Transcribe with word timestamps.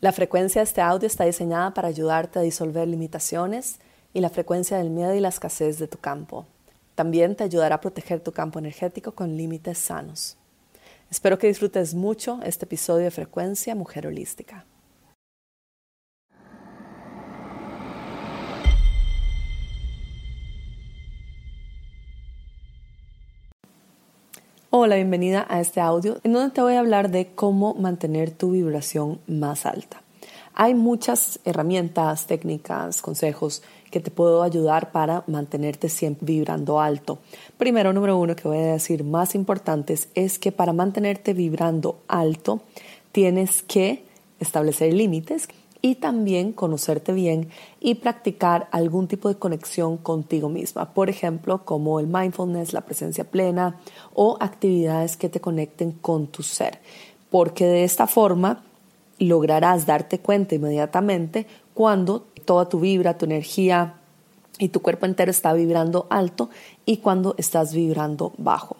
La 0.00 0.12
frecuencia 0.12 0.62
de 0.62 0.64
este 0.64 0.80
audio 0.80 1.06
está 1.06 1.24
diseñada 1.26 1.74
para 1.74 1.88
ayudarte 1.88 2.38
a 2.38 2.42
disolver 2.42 2.88
limitaciones 2.88 3.80
y 4.14 4.20
la 4.20 4.30
frecuencia 4.30 4.78
del 4.78 4.88
miedo 4.88 5.14
y 5.14 5.20
la 5.20 5.28
escasez 5.28 5.78
de 5.78 5.88
tu 5.88 5.98
campo. 5.98 6.46
También 6.94 7.36
te 7.36 7.44
ayudará 7.44 7.74
a 7.74 7.80
proteger 7.82 8.20
tu 8.20 8.32
campo 8.32 8.58
energético 8.58 9.12
con 9.12 9.36
límites 9.36 9.76
sanos. 9.76 10.38
Espero 11.10 11.38
que 11.38 11.48
disfrutes 11.48 11.94
mucho 11.94 12.40
este 12.44 12.64
episodio 12.64 13.04
de 13.04 13.10
Frecuencia 13.10 13.74
Mujer 13.74 14.06
Holística. 14.06 14.64
Hola, 24.82 24.96
bienvenida 24.96 25.44
a 25.50 25.60
este 25.60 25.78
audio 25.82 26.16
en 26.24 26.32
donde 26.32 26.54
te 26.54 26.62
voy 26.62 26.72
a 26.72 26.80
hablar 26.80 27.10
de 27.10 27.26
cómo 27.34 27.74
mantener 27.74 28.30
tu 28.30 28.52
vibración 28.52 29.20
más 29.26 29.66
alta. 29.66 30.02
Hay 30.54 30.74
muchas 30.74 31.38
herramientas, 31.44 32.26
técnicas, 32.26 33.02
consejos 33.02 33.62
que 33.90 34.00
te 34.00 34.10
puedo 34.10 34.42
ayudar 34.42 34.90
para 34.90 35.22
mantenerte 35.26 35.90
siempre 35.90 36.24
vibrando 36.24 36.80
alto. 36.80 37.18
Primero, 37.58 37.92
número 37.92 38.16
uno 38.16 38.34
que 38.34 38.48
voy 38.48 38.56
a 38.56 38.72
decir 38.72 39.04
más 39.04 39.34
importantes 39.34 40.08
es 40.14 40.38
que 40.38 40.50
para 40.50 40.72
mantenerte 40.72 41.34
vibrando 41.34 42.00
alto 42.08 42.62
tienes 43.12 43.62
que 43.62 44.02
establecer 44.38 44.94
límites 44.94 45.46
y 45.82 45.96
también 45.96 46.52
conocerte 46.52 47.12
bien 47.12 47.48
y 47.80 47.96
practicar 47.96 48.68
algún 48.70 49.08
tipo 49.08 49.28
de 49.28 49.36
conexión 49.36 49.96
contigo 49.96 50.48
misma. 50.48 50.92
Por 50.92 51.08
ejemplo, 51.08 51.64
como 51.64 52.00
el 52.00 52.06
mindfulness, 52.06 52.72
la 52.72 52.82
presencia 52.82 53.24
plena 53.24 53.80
o 54.14 54.36
actividades 54.40 55.16
que 55.16 55.28
te 55.28 55.40
conecten 55.40 55.92
con 55.92 56.26
tu 56.26 56.42
ser. 56.42 56.80
Porque 57.30 57.64
de 57.64 57.84
esta 57.84 58.06
forma 58.06 58.62
lograrás 59.18 59.86
darte 59.86 60.18
cuenta 60.18 60.54
inmediatamente 60.54 61.46
cuando 61.74 62.26
toda 62.44 62.68
tu 62.68 62.80
vibra, 62.80 63.16
tu 63.16 63.26
energía 63.26 63.94
y 64.58 64.68
tu 64.68 64.80
cuerpo 64.82 65.06
entero 65.06 65.30
está 65.30 65.52
vibrando 65.52 66.06
alto 66.10 66.50
y 66.84 66.98
cuando 66.98 67.34
estás 67.38 67.72
vibrando 67.72 68.32
bajo. 68.36 68.76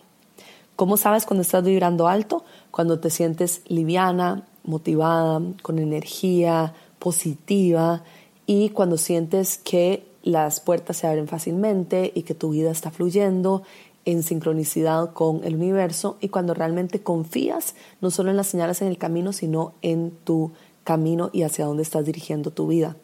¿Cómo 0.76 0.96
sabes 0.96 1.26
cuando 1.26 1.42
estás 1.42 1.62
vibrando 1.62 2.08
alto? 2.08 2.44
Cuando 2.70 3.00
te 3.00 3.10
sientes 3.10 3.62
liviana, 3.68 4.44
motivada, 4.64 5.40
con 5.62 5.78
energía, 5.78 6.74
positiva 7.00 8.04
y 8.46 8.68
cuando 8.68 8.96
sientes 8.96 9.58
que 9.58 10.06
las 10.22 10.60
puertas 10.60 10.98
se 10.98 11.08
abren 11.08 11.26
fácilmente 11.26 12.12
y 12.14 12.22
que 12.22 12.34
tu 12.34 12.50
vida 12.50 12.70
está 12.70 12.92
fluyendo 12.92 13.62
en 14.04 14.22
sincronicidad 14.22 15.12
con 15.12 15.42
el 15.44 15.56
universo 15.56 16.16
y 16.20 16.28
cuando 16.28 16.54
realmente 16.54 17.02
confías 17.02 17.74
no 18.00 18.10
solo 18.10 18.30
en 18.30 18.36
las 18.36 18.46
señales 18.46 18.80
en 18.82 18.88
el 18.88 18.98
camino, 18.98 19.32
sino 19.32 19.74
en 19.82 20.12
tu 20.24 20.52
camino 20.84 21.30
y 21.32 21.42
hacia 21.42 21.66
dónde 21.66 21.82
estás 21.82 22.04
dirigiendo 22.04 22.50
tu 22.50 22.68
vida. 22.68 22.96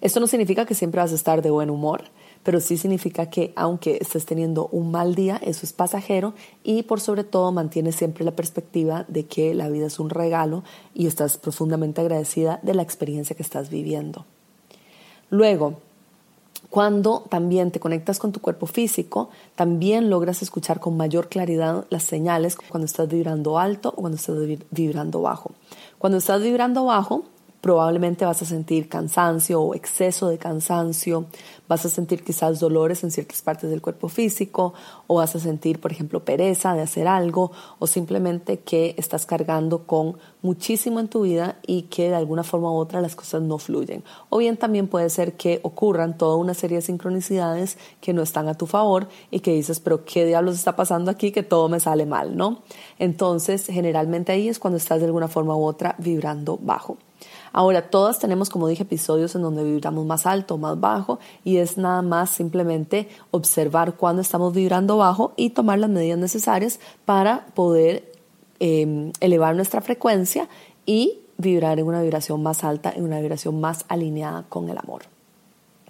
Esto 0.00 0.20
no 0.20 0.26
significa 0.26 0.64
que 0.64 0.74
siempre 0.74 1.00
vas 1.00 1.12
a 1.12 1.16
estar 1.16 1.42
de 1.42 1.50
buen 1.50 1.70
humor, 1.70 2.04
pero 2.42 2.60
sí 2.60 2.76
significa 2.76 3.30
que 3.30 3.52
aunque 3.56 3.98
estés 4.00 4.24
teniendo 4.26 4.68
un 4.68 4.90
mal 4.90 5.14
día, 5.14 5.38
eso 5.42 5.66
es 5.66 5.72
pasajero 5.72 6.34
y 6.62 6.82
por 6.84 7.00
sobre 7.00 7.24
todo 7.24 7.52
mantienes 7.52 7.96
siempre 7.96 8.24
la 8.24 8.36
perspectiva 8.36 9.04
de 9.08 9.26
que 9.26 9.54
la 9.54 9.68
vida 9.68 9.86
es 9.86 9.98
un 9.98 10.10
regalo 10.10 10.64
y 10.94 11.06
estás 11.06 11.38
profundamente 11.38 12.00
agradecida 12.00 12.60
de 12.62 12.74
la 12.74 12.82
experiencia 12.82 13.36
que 13.36 13.42
estás 13.42 13.70
viviendo. 13.70 14.24
Luego, 15.30 15.80
cuando 16.70 17.24
también 17.30 17.70
te 17.70 17.80
conectas 17.80 18.18
con 18.18 18.32
tu 18.32 18.40
cuerpo 18.40 18.66
físico, 18.66 19.30
también 19.54 20.10
logras 20.10 20.42
escuchar 20.42 20.80
con 20.80 20.96
mayor 20.96 21.28
claridad 21.28 21.86
las 21.88 22.02
señales 22.02 22.56
cuando 22.56 22.84
estás 22.84 23.08
vibrando 23.08 23.58
alto 23.58 23.90
o 23.90 24.02
cuando 24.02 24.16
estás 24.16 24.36
vibrando 24.70 25.22
bajo. 25.22 25.52
Cuando 25.98 26.18
estás 26.18 26.42
vibrando 26.42 26.84
bajo, 26.84 27.24
probablemente 27.60 28.24
vas 28.24 28.40
a 28.42 28.44
sentir 28.44 28.88
cansancio 28.88 29.60
o 29.60 29.74
exceso 29.74 30.28
de 30.28 30.38
cansancio, 30.38 31.26
vas 31.68 31.84
a 31.84 31.88
sentir 31.88 32.22
quizás 32.22 32.60
dolores 32.60 33.02
en 33.04 33.10
ciertas 33.10 33.42
partes 33.42 33.70
del 33.70 33.82
cuerpo 33.82 34.08
físico 34.08 34.74
o 35.06 35.16
vas 35.16 35.34
a 35.34 35.40
sentir, 35.40 35.80
por 35.80 35.92
ejemplo, 35.92 36.24
pereza 36.24 36.74
de 36.74 36.82
hacer 36.82 37.08
algo 37.08 37.50
o 37.78 37.86
simplemente 37.86 38.60
que 38.60 38.94
estás 38.96 39.26
cargando 39.26 39.86
con 39.86 40.18
muchísimo 40.42 41.00
en 41.00 41.08
tu 41.08 41.22
vida 41.22 41.58
y 41.66 41.82
que 41.82 42.10
de 42.10 42.14
alguna 42.14 42.44
forma 42.44 42.70
u 42.70 42.76
otra 42.76 43.00
las 43.00 43.16
cosas 43.16 43.42
no 43.42 43.58
fluyen. 43.58 44.04
O 44.30 44.38
bien 44.38 44.56
también 44.56 44.86
puede 44.86 45.10
ser 45.10 45.34
que 45.34 45.60
ocurran 45.62 46.16
toda 46.16 46.36
una 46.36 46.54
serie 46.54 46.78
de 46.78 46.82
sincronicidades 46.82 47.76
que 48.00 48.12
no 48.12 48.22
están 48.22 48.48
a 48.48 48.54
tu 48.54 48.66
favor 48.66 49.08
y 49.30 49.40
que 49.40 49.52
dices, 49.52 49.80
pero 49.80 50.04
¿qué 50.04 50.24
diablos 50.24 50.54
está 50.54 50.76
pasando 50.76 51.10
aquí 51.10 51.32
que 51.32 51.42
todo 51.42 51.68
me 51.68 51.80
sale 51.80 52.06
mal, 52.06 52.36
no? 52.36 52.62
Entonces, 52.98 53.66
generalmente 53.66 54.32
ahí 54.32 54.48
es 54.48 54.58
cuando 54.58 54.76
estás 54.76 55.00
de 55.00 55.06
alguna 55.06 55.28
forma 55.28 55.56
u 55.56 55.64
otra 55.64 55.96
vibrando 55.98 56.58
bajo. 56.60 56.98
Ahora, 57.52 57.90
todas 57.90 58.18
tenemos, 58.18 58.50
como 58.50 58.68
dije, 58.68 58.82
episodios 58.82 59.34
en 59.34 59.42
donde 59.42 59.64
vibramos 59.64 60.04
más 60.06 60.26
alto 60.26 60.54
o 60.54 60.58
más 60.58 60.78
bajo 60.78 61.18
y 61.44 61.56
es 61.56 61.78
nada 61.78 62.02
más 62.02 62.30
simplemente 62.30 63.08
observar 63.30 63.94
cuándo 63.94 64.22
estamos 64.22 64.52
vibrando 64.54 64.96
bajo 64.96 65.32
y 65.36 65.50
tomar 65.50 65.78
las 65.78 65.90
medidas 65.90 66.18
necesarias 66.18 66.78
para 67.04 67.46
poder 67.54 68.12
em, 68.60 69.12
elevar 69.20 69.56
nuestra 69.56 69.80
frecuencia 69.80 70.48
y 70.86 71.20
vibrar 71.36 71.78
en 71.78 71.86
una 71.86 72.02
vibración 72.02 72.42
más 72.42 72.64
alta, 72.64 72.92
en 72.94 73.04
una 73.04 73.20
vibración 73.20 73.60
más 73.60 73.84
alineada 73.88 74.44
con 74.48 74.68
el 74.68 74.78
amor. 74.78 75.02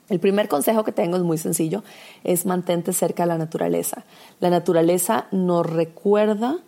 El 0.09 0.21
primer 0.21 0.49
consejo 0.49 0.85
que 0.85 0.93
tengo 0.93 1.17
es 1.17 1.23
muy 1.23 1.37
sencillo, 1.37 1.83
es 2.25 2.47
mantente 2.47 2.93
cerca 2.93 3.25
de 3.25 3.29
la 3.29 3.39
naturaleza. 3.39 4.05
La 4.41 4.49
naturaleza 4.49 5.27
nos 5.33 5.67
recuerda 5.67 6.59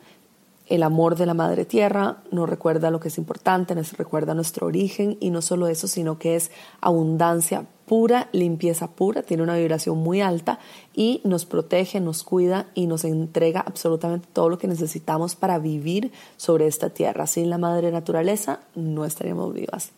el 0.70 0.84
amor 0.84 1.16
de 1.16 1.26
la 1.26 1.34
madre 1.34 1.64
tierra, 1.64 2.18
nos 2.30 2.48
recuerda 2.48 2.90
lo 2.90 3.00
que 3.00 3.08
es 3.08 3.18
importante, 3.18 3.74
nos 3.74 3.92
recuerda 3.92 4.34
nuestro 4.34 4.68
origen 4.68 5.18
y 5.20 5.30
no 5.30 5.42
solo 5.42 5.66
eso, 5.66 5.88
sino 5.88 6.18
que 6.18 6.36
es 6.36 6.50
abundancia 6.80 7.66
pura, 7.86 8.28
limpieza 8.30 8.86
pura, 8.92 9.22
tiene 9.22 9.42
una 9.42 9.56
vibración 9.56 9.98
muy 9.98 10.20
alta 10.20 10.60
y 10.94 11.20
nos 11.24 11.44
protege, 11.44 11.98
nos 11.98 12.22
cuida 12.22 12.68
y 12.74 12.86
nos 12.86 13.04
entrega 13.04 13.60
absolutamente 13.60 14.28
todo 14.32 14.48
lo 14.48 14.58
que 14.58 14.68
necesitamos 14.68 15.34
para 15.34 15.58
vivir 15.58 16.12
sobre 16.36 16.68
esta 16.68 16.90
tierra. 16.90 17.26
Sin 17.26 17.50
la 17.50 17.58
madre 17.58 17.90
naturaleza 17.90 18.60
no 18.76 19.04
estaríamos 19.04 19.52
vivas. 19.52 19.90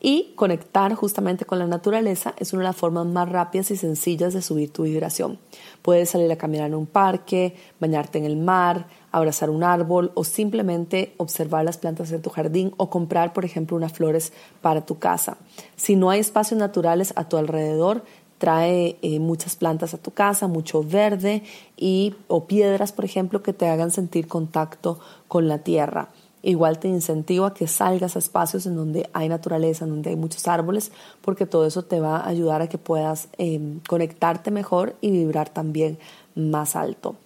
Y 0.00 0.32
conectar 0.36 0.94
justamente 0.94 1.46
con 1.46 1.58
la 1.58 1.66
naturaleza 1.66 2.34
es 2.38 2.52
una 2.52 2.62
de 2.62 2.68
las 2.68 2.76
formas 2.76 3.06
más 3.06 3.28
rápidas 3.28 3.70
y 3.70 3.76
sencillas 3.76 4.34
de 4.34 4.42
subir 4.42 4.70
tu 4.70 4.84
vibración. 4.84 5.38
Puedes 5.82 6.10
salir 6.10 6.30
a 6.30 6.36
caminar 6.36 6.68
en 6.68 6.74
un 6.74 6.86
parque, 6.86 7.56
bañarte 7.80 8.18
en 8.18 8.24
el 8.24 8.36
mar, 8.36 8.86
abrazar 9.16 9.48
un 9.48 9.64
árbol 9.64 10.12
o 10.14 10.24
simplemente 10.24 11.14
observar 11.16 11.64
las 11.64 11.78
plantas 11.78 12.12
en 12.12 12.20
tu 12.20 12.28
jardín 12.28 12.74
o 12.76 12.90
comprar, 12.90 13.32
por 13.32 13.46
ejemplo, 13.46 13.76
unas 13.76 13.92
flores 13.92 14.32
para 14.60 14.84
tu 14.84 14.98
casa. 14.98 15.38
Si 15.74 15.96
no 15.96 16.10
hay 16.10 16.20
espacios 16.20 16.60
naturales 16.60 17.14
a 17.16 17.26
tu 17.26 17.38
alrededor, 17.38 18.04
trae 18.36 18.98
eh, 19.00 19.18
muchas 19.18 19.56
plantas 19.56 19.94
a 19.94 19.98
tu 19.98 20.10
casa, 20.10 20.48
mucho 20.48 20.82
verde 20.82 21.42
y, 21.78 22.14
o 22.28 22.44
piedras, 22.44 22.92
por 22.92 23.06
ejemplo, 23.06 23.42
que 23.42 23.54
te 23.54 23.68
hagan 23.68 23.90
sentir 23.90 24.28
contacto 24.28 24.98
con 25.28 25.48
la 25.48 25.60
tierra. 25.60 26.10
Igual 26.42 26.78
te 26.78 26.88
incentivo 26.88 27.46
a 27.46 27.54
que 27.54 27.66
salgas 27.66 28.16
a 28.16 28.18
espacios 28.18 28.66
en 28.66 28.76
donde 28.76 29.08
hay 29.14 29.30
naturaleza, 29.30 29.86
en 29.86 29.92
donde 29.92 30.10
hay 30.10 30.16
muchos 30.16 30.46
árboles, 30.46 30.92
porque 31.22 31.46
todo 31.46 31.66
eso 31.66 31.84
te 31.84 32.00
va 32.00 32.18
a 32.18 32.28
ayudar 32.28 32.60
a 32.60 32.68
que 32.68 32.76
puedas 32.76 33.28
em, 33.38 33.80
conectarte 33.88 34.50
mejor 34.50 34.94
y 35.00 35.10
vibrar 35.10 35.48
también 35.48 35.98
más 36.34 36.76
alto. 36.76 37.16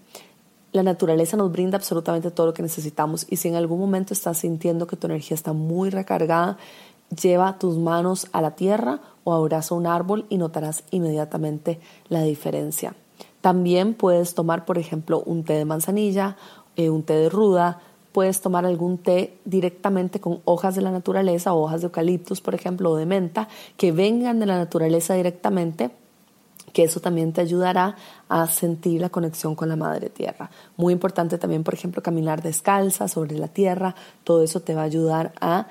La 0.72 0.82
naturaleza 0.84 1.36
nos 1.36 1.50
brinda 1.50 1.76
absolutamente 1.76 2.30
todo 2.30 2.46
lo 2.46 2.54
que 2.54 2.62
necesitamos 2.62 3.26
y 3.28 3.36
si 3.36 3.48
en 3.48 3.56
algún 3.56 3.80
momento 3.80 4.14
estás 4.14 4.38
sintiendo 4.38 4.86
que 4.86 4.96
tu 4.96 5.08
energía 5.08 5.34
está 5.34 5.52
muy 5.52 5.90
recargada, 5.90 6.58
lleva 7.20 7.58
tus 7.58 7.76
manos 7.76 8.28
a 8.32 8.40
la 8.40 8.52
tierra 8.52 9.00
o 9.24 9.34
abraza 9.34 9.74
un 9.74 9.86
árbol 9.86 10.26
y 10.28 10.38
notarás 10.38 10.84
inmediatamente 10.90 11.80
la 12.08 12.22
diferencia. 12.22 12.94
También 13.40 13.94
puedes 13.94 14.34
tomar, 14.34 14.64
por 14.64 14.78
ejemplo, 14.78 15.22
un 15.26 15.44
té 15.44 15.54
de 15.54 15.64
manzanilla, 15.64 16.36
eh, 16.76 16.88
un 16.90 17.02
té 17.02 17.14
de 17.14 17.28
ruda, 17.28 17.80
puedes 18.12 18.40
tomar 18.40 18.64
algún 18.64 18.98
té 18.98 19.38
directamente 19.44 20.20
con 20.20 20.40
hojas 20.44 20.74
de 20.74 20.82
la 20.82 20.90
naturaleza, 20.90 21.54
hojas 21.54 21.80
de 21.80 21.86
eucaliptus, 21.86 22.40
por 22.40 22.54
ejemplo, 22.54 22.90
o 22.90 22.96
de 22.96 23.06
menta, 23.06 23.48
que 23.76 23.92
vengan 23.92 24.38
de 24.40 24.46
la 24.46 24.58
naturaleza 24.58 25.14
directamente 25.14 25.90
que 26.72 26.84
eso 26.84 27.00
también 27.00 27.32
te 27.32 27.40
ayudará 27.40 27.96
a 28.28 28.46
sentir 28.46 29.00
la 29.00 29.08
conexión 29.08 29.54
con 29.54 29.68
la 29.68 29.76
madre 29.76 30.10
tierra. 30.10 30.50
Muy 30.76 30.92
importante 30.92 31.38
también, 31.38 31.64
por 31.64 31.74
ejemplo, 31.74 32.02
caminar 32.02 32.42
descalza 32.42 33.08
sobre 33.08 33.38
la 33.38 33.48
tierra, 33.48 33.94
todo 34.24 34.42
eso 34.42 34.60
te 34.60 34.74
va 34.74 34.82
a 34.82 34.84
ayudar 34.84 35.32
a 35.40 35.66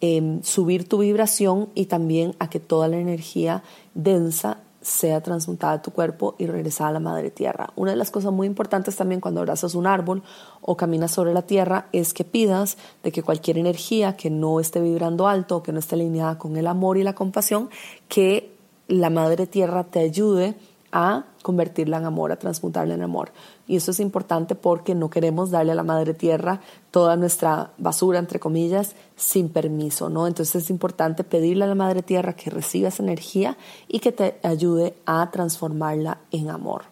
em, 0.00 0.42
subir 0.42 0.88
tu 0.88 0.98
vibración 0.98 1.68
y 1.74 1.86
también 1.86 2.34
a 2.38 2.48
que 2.48 2.60
toda 2.60 2.88
la 2.88 2.96
energía 2.96 3.62
densa 3.94 4.58
sea 4.80 5.20
transmutada 5.20 5.74
a 5.74 5.82
tu 5.82 5.90
cuerpo 5.90 6.34
y 6.38 6.46
regresada 6.46 6.90
a 6.90 6.92
la 6.94 7.00
madre 7.00 7.30
tierra. 7.30 7.70
Una 7.76 7.90
de 7.90 7.96
las 7.96 8.10
cosas 8.10 8.32
muy 8.32 8.46
importantes 8.46 8.96
también 8.96 9.20
cuando 9.20 9.40
abrazas 9.40 9.74
un 9.74 9.86
árbol 9.86 10.22
o 10.62 10.76
caminas 10.76 11.10
sobre 11.10 11.34
la 11.34 11.42
tierra 11.42 11.88
es 11.92 12.14
que 12.14 12.24
pidas 12.24 12.78
de 13.02 13.12
que 13.12 13.22
cualquier 13.22 13.58
energía 13.58 14.16
que 14.16 14.30
no 14.30 14.58
esté 14.58 14.80
vibrando 14.80 15.28
alto 15.28 15.56
o 15.58 15.62
que 15.62 15.72
no 15.72 15.78
esté 15.78 15.96
alineada 15.96 16.38
con 16.38 16.56
el 16.56 16.66
amor 16.66 16.96
y 16.96 17.02
la 17.02 17.14
compasión, 17.14 17.68
que 18.08 18.56
la 18.90 19.08
madre 19.08 19.46
tierra 19.46 19.84
te 19.84 20.00
ayude 20.00 20.54
a 20.92 21.24
convertirla 21.42 21.98
en 21.98 22.04
amor, 22.04 22.32
a 22.32 22.36
transmutarla 22.36 22.94
en 22.94 23.02
amor. 23.02 23.30
Y 23.68 23.76
eso 23.76 23.92
es 23.92 24.00
importante 24.00 24.56
porque 24.56 24.96
no 24.96 25.08
queremos 25.08 25.50
darle 25.50 25.72
a 25.72 25.76
la 25.76 25.84
madre 25.84 26.14
tierra 26.14 26.60
toda 26.90 27.16
nuestra 27.16 27.70
basura, 27.78 28.18
entre 28.18 28.40
comillas, 28.40 28.96
sin 29.16 29.48
permiso, 29.48 30.10
¿no? 30.10 30.26
Entonces 30.26 30.64
es 30.64 30.70
importante 30.70 31.22
pedirle 31.22 31.64
a 31.64 31.68
la 31.68 31.76
madre 31.76 32.02
tierra 32.02 32.34
que 32.34 32.50
reciba 32.50 32.88
esa 32.88 33.04
energía 33.04 33.56
y 33.86 34.00
que 34.00 34.10
te 34.10 34.40
ayude 34.42 34.94
a 35.06 35.30
transformarla 35.30 36.18
en 36.32 36.50
amor. 36.50 36.82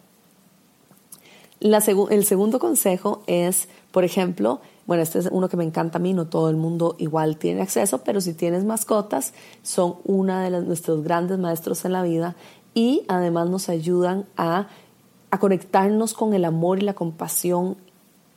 el 1.59 2.25
segundo 2.25 2.59
consejo 2.59 3.23
es, 3.27 3.67
por 3.91 4.05
ejemplo, 4.05 4.61
bueno, 4.89 5.03
este 5.03 5.19
es 5.19 5.29
uno 5.31 5.49
que 5.49 5.55
me 5.55 5.63
encanta 5.63 5.99
a 5.99 6.01
mí, 6.01 6.15
no 6.15 6.25
todo 6.25 6.49
el 6.49 6.55
mundo 6.55 6.95
igual 6.97 7.37
tiene 7.37 7.61
acceso, 7.61 7.99
pero 7.99 8.21
si 8.21 8.33
tienes 8.33 8.65
mascotas, 8.65 9.35
son 9.61 9.97
una 10.03 10.41
de 10.41 10.49
nuestros 10.61 11.03
grandes 11.03 11.37
maestros 11.37 11.85
en 11.85 11.91
la 11.91 12.01
vida 12.01 12.35
y 12.73 13.03
además 13.07 13.51
nos 13.51 13.69
ayudan 13.69 14.25
a, 14.35 14.67
conectarnos 15.39 16.15
con 16.15 16.33
el 16.33 16.43
amor 16.43 16.79
y 16.79 16.81
la 16.81 16.95
compasión 16.95 17.77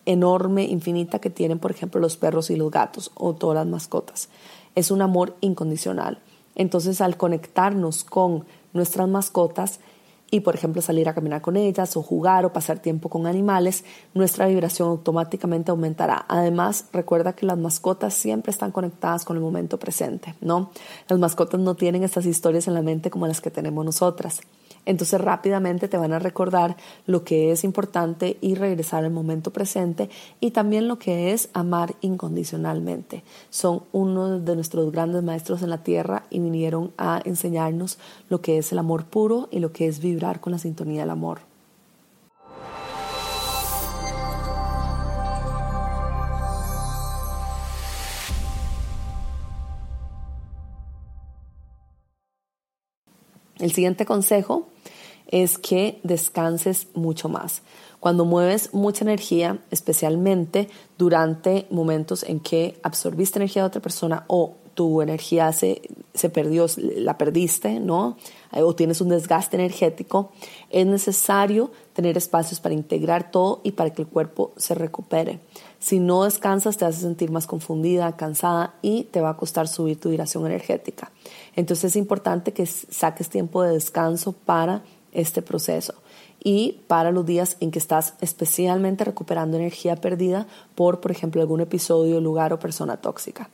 enorme, 0.04 0.64
infinita 0.64 1.20
que 1.20 1.30
tienen, 1.30 1.58
por 1.58 1.70
ejemplo, 1.70 2.02
los 2.02 2.18
perros 2.18 2.50
y 2.50 2.56
los 2.56 2.70
gatos 2.70 3.12
o 3.14 3.32
todas 3.32 3.54
las 3.54 3.66
mascotas. 3.66 4.28
Es 4.74 4.90
un 4.90 5.00
amor 5.00 5.34
incondicional. 5.40 6.18
Entonces, 6.54 7.00
al 7.00 7.16
conectarnos 7.16 8.04
con 8.04 8.44
nuestras 8.74 9.08
mascotas, 9.08 9.80
y, 10.32 10.40
por 10.40 10.54
ejemplo, 10.54 10.80
salir 10.80 11.10
a 11.10 11.14
caminar 11.14 11.42
con 11.42 11.58
ellas 11.58 11.94
o 11.94 12.02
jugar 12.02 12.46
o 12.46 12.54
pasar 12.54 12.78
tiempo 12.78 13.10
con 13.10 13.26
animales, 13.26 13.84
nuestra 14.14 14.46
vibración 14.46 14.88
automáticamente 14.88 15.70
aumentará. 15.70 16.24
Además, 16.26 16.86
recuerda 16.90 17.34
que 17.34 17.44
las 17.44 17.58
mascotas 17.58 18.14
siempre 18.14 18.50
están 18.50 18.72
conectadas 18.72 19.26
con 19.26 19.36
el 19.36 19.42
momento 19.42 19.78
presente, 19.78 20.34
¿no? 20.40 20.70
Las 21.06 21.18
mascotas 21.18 21.60
no 21.60 21.74
tienen 21.74 22.02
estas 22.02 22.24
historias 22.24 22.66
en 22.66 22.72
la 22.72 22.80
mente 22.80 23.10
como 23.10 23.26
las 23.26 23.42
que 23.42 23.50
tenemos 23.50 23.84
nosotras. 23.84 24.40
Entonces 24.84 25.20
rápidamente 25.20 25.88
te 25.88 25.96
van 25.96 26.12
a 26.12 26.18
recordar 26.18 26.76
lo 27.06 27.24
que 27.24 27.52
es 27.52 27.64
importante 27.64 28.36
y 28.40 28.54
regresar 28.54 29.04
al 29.04 29.12
momento 29.12 29.52
presente 29.52 30.10
y 30.40 30.50
también 30.50 30.88
lo 30.88 30.98
que 30.98 31.32
es 31.32 31.50
amar 31.52 31.94
incondicionalmente. 32.00 33.22
Son 33.50 33.84
uno 33.92 34.40
de 34.40 34.54
nuestros 34.54 34.90
grandes 34.90 35.22
maestros 35.22 35.62
en 35.62 35.70
la 35.70 35.84
tierra 35.84 36.24
y 36.30 36.40
vinieron 36.40 36.92
a 36.98 37.20
enseñarnos 37.24 37.98
lo 38.28 38.40
que 38.40 38.58
es 38.58 38.72
el 38.72 38.78
amor 38.78 39.04
puro 39.04 39.48
y 39.50 39.60
lo 39.60 39.72
que 39.72 39.86
es 39.86 40.00
vibrar 40.00 40.40
con 40.40 40.52
la 40.52 40.58
sintonía 40.58 41.02
del 41.02 41.10
amor. 41.10 41.51
El 53.62 53.70
siguiente 53.70 54.04
consejo 54.04 54.66
es 55.28 55.56
que 55.56 56.00
descanses 56.02 56.88
mucho 56.94 57.28
más. 57.28 57.62
Cuando 58.00 58.24
mueves 58.24 58.74
mucha 58.74 59.04
energía, 59.04 59.60
especialmente 59.70 60.68
durante 60.98 61.68
momentos 61.70 62.24
en 62.24 62.40
que 62.40 62.80
absorbiste 62.82 63.38
energía 63.38 63.62
de 63.62 63.68
otra 63.68 63.80
persona 63.80 64.24
o 64.26 64.56
tu 64.74 65.00
energía 65.00 65.52
se, 65.52 65.80
se 66.12 66.28
perdió, 66.28 66.66
la 66.76 67.18
perdiste, 67.18 67.78
¿no? 67.78 68.16
O 68.50 68.74
tienes 68.74 69.00
un 69.00 69.10
desgaste 69.10 69.56
energético, 69.56 70.32
es 70.68 70.84
necesario 70.84 71.70
tener 71.92 72.16
espacios 72.16 72.60
para 72.60 72.74
integrar 72.74 73.30
todo 73.30 73.60
y 73.64 73.72
para 73.72 73.90
que 73.90 74.02
el 74.02 74.08
cuerpo 74.08 74.52
se 74.56 74.74
recupere. 74.74 75.40
Si 75.78 75.98
no 75.98 76.24
descansas, 76.24 76.76
te 76.76 76.84
a 76.84 76.92
sentir 76.92 77.30
más 77.30 77.46
confundida, 77.46 78.16
cansada 78.16 78.74
y 78.82 79.04
te 79.04 79.20
va 79.20 79.30
a 79.30 79.36
costar 79.36 79.68
subir 79.68 80.00
tu 80.00 80.10
vibración 80.10 80.46
energética. 80.46 81.10
Entonces 81.56 81.92
es 81.92 81.96
importante 81.96 82.52
que 82.52 82.66
saques 82.66 83.28
tiempo 83.28 83.62
de 83.62 83.72
descanso 83.72 84.32
para 84.32 84.82
este 85.12 85.42
proceso 85.42 85.94
y 86.44 86.80
para 86.88 87.12
los 87.12 87.24
días 87.24 87.56
en 87.60 87.70
que 87.70 87.78
estás 87.78 88.14
especialmente 88.20 89.04
recuperando 89.04 89.56
energía 89.56 89.96
perdida 89.96 90.46
por, 90.74 91.00
por 91.00 91.10
ejemplo, 91.10 91.40
algún 91.40 91.60
episodio, 91.60 92.20
lugar 92.20 92.52
o 92.52 92.58
persona 92.58 92.96
tóxica. 92.96 93.48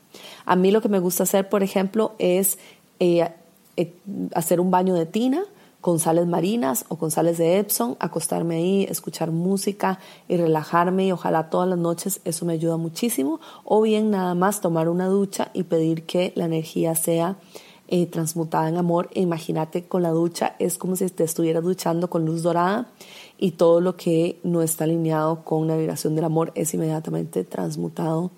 A 0.47 0.57
mí 0.57 0.71
lo 0.71 0.81
que 0.81 0.89
me 0.89 0.99
gusta 0.99 1.25
hacer, 1.25 1.49
por 1.49 1.63
ejemplo, 1.63 2.15
es 2.19 2.59
eh, 3.01 3.29
eh, 3.77 3.95
hacer 4.35 4.61
un 4.61 4.71
baño 4.71 4.95
de 4.95 5.07
tina 5.07 5.45
con 5.81 6.01
sales 6.01 6.27
marinas 6.27 6.85
o 6.89 6.99
con 6.99 7.11
sales 7.11 7.39
de 7.39 7.59
Epsom, 7.59 7.97
acostarme 8.01 8.57
ahí, 8.57 8.85
escuchar 8.85 9.31
música 9.31 10.01
y 10.27 10.37
relajarme 10.37 11.07
y 11.07 11.13
ojalá 11.13 11.51
todas 11.51 11.69
las 11.69 11.79
noches 11.79 12.21
eso 12.25 12.45
me 12.45 12.55
ayuda 12.55 12.77
muchísimo 12.77 13.41
o 13.65 13.81
bien 13.83 14.11
nada 14.11 14.35
más 14.35 14.61
tomar 14.61 14.89
una 14.89 15.07
ducha 15.07 15.51
y 15.55 15.63
pedir 15.65 16.05
que 16.05 16.33
la 16.35 16.47
energía 16.47 16.95
sea 16.95 17.37
eh, 17.91 18.07
transmutada 18.07 18.69
en 18.69 18.77
amor. 18.77 19.09
E 19.15 19.21
imagínate 19.21 19.87
con 19.87 20.03
la 20.03 20.11
ducha, 20.11 20.57
es 20.59 20.77
como 20.77 20.97
si 20.97 21.09
te 21.09 21.25
estuvieras 21.25 21.65
duchando 21.65 22.11
con 22.11 22.27
luz 22.27 22.43
dorada 22.43 22.91
y 23.39 23.53
todo 23.53 23.81
lo 23.81 23.97
que 23.97 24.41
no 24.43 24.63
está 24.63 24.85
alineado 24.85 25.45
con 25.45 25.67
la 25.69 25.77
vibración 25.77 26.15
del 26.15 26.25
amor 26.25 26.53
es 26.55 26.75
inmediatamente 26.75 27.45
transmutado 27.45 28.31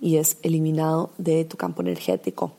y 0.00 0.16
es 0.16 0.38
eliminado 0.42 1.10
de 1.18 1.44
tu 1.44 1.56
campo 1.56 1.82
energético. 1.82 2.52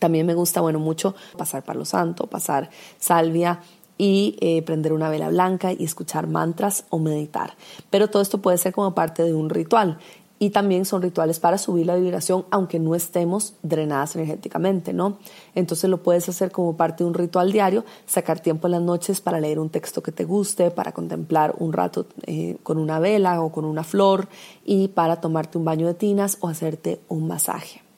También 0.00 0.26
me 0.26 0.34
gusta, 0.34 0.60
bueno, 0.60 0.80
mucho 0.80 1.14
pasar 1.38 1.62
palo 1.62 1.84
santo, 1.84 2.26
pasar 2.26 2.70
salvia 2.98 3.60
y 3.96 4.36
eh, 4.40 4.62
prender 4.62 4.94
una 4.94 5.10
vela 5.10 5.28
blanca 5.28 5.72
y 5.72 5.84
escuchar 5.84 6.26
mantras 6.26 6.86
o 6.88 6.98
meditar. 6.98 7.54
Pero 7.90 8.08
todo 8.08 8.22
esto 8.22 8.38
puede 8.38 8.58
ser 8.58 8.72
como 8.72 8.94
parte 8.94 9.22
de 9.22 9.34
un 9.34 9.50
ritual 9.50 9.98
y 10.42 10.50
también 10.50 10.86
son 10.86 11.02
rituales 11.02 11.38
para 11.38 11.58
subir 11.58 11.84
la 11.84 11.96
vibración 11.96 12.46
aunque 12.50 12.78
no 12.78 12.94
estemos 12.94 13.52
drenadas 13.62 14.16
energéticamente, 14.16 14.94
¿no? 14.94 15.18
Entonces 15.54 15.90
lo 15.90 16.02
puedes 16.02 16.30
hacer 16.30 16.50
como 16.50 16.78
parte 16.78 17.04
de 17.04 17.08
un 17.08 17.14
ritual 17.14 17.52
diario, 17.52 17.84
sacar 18.06 18.40
tiempo 18.40 18.66
en 18.66 18.72
las 18.72 18.82
noches 18.82 19.20
para 19.20 19.38
leer 19.38 19.58
un 19.58 19.68
texto 19.68 20.02
que 20.02 20.12
te 20.12 20.24
guste, 20.24 20.70
para 20.70 20.92
contemplar 20.92 21.54
un 21.58 21.74
rato 21.74 22.06
eh, 22.26 22.56
con 22.62 22.78
una 22.78 22.98
vela 23.00 23.42
o 23.42 23.52
con 23.52 23.66
una 23.66 23.84
flor 23.84 24.28
y 24.64 24.88
para 24.88 25.20
tomarte 25.20 25.58
un 25.58 25.66
baño 25.66 25.86
de 25.86 25.94
tinas 25.94 26.38
o 26.40 26.48
hacerte 26.48 27.02
un 27.08 27.28
masaje. 27.28 27.89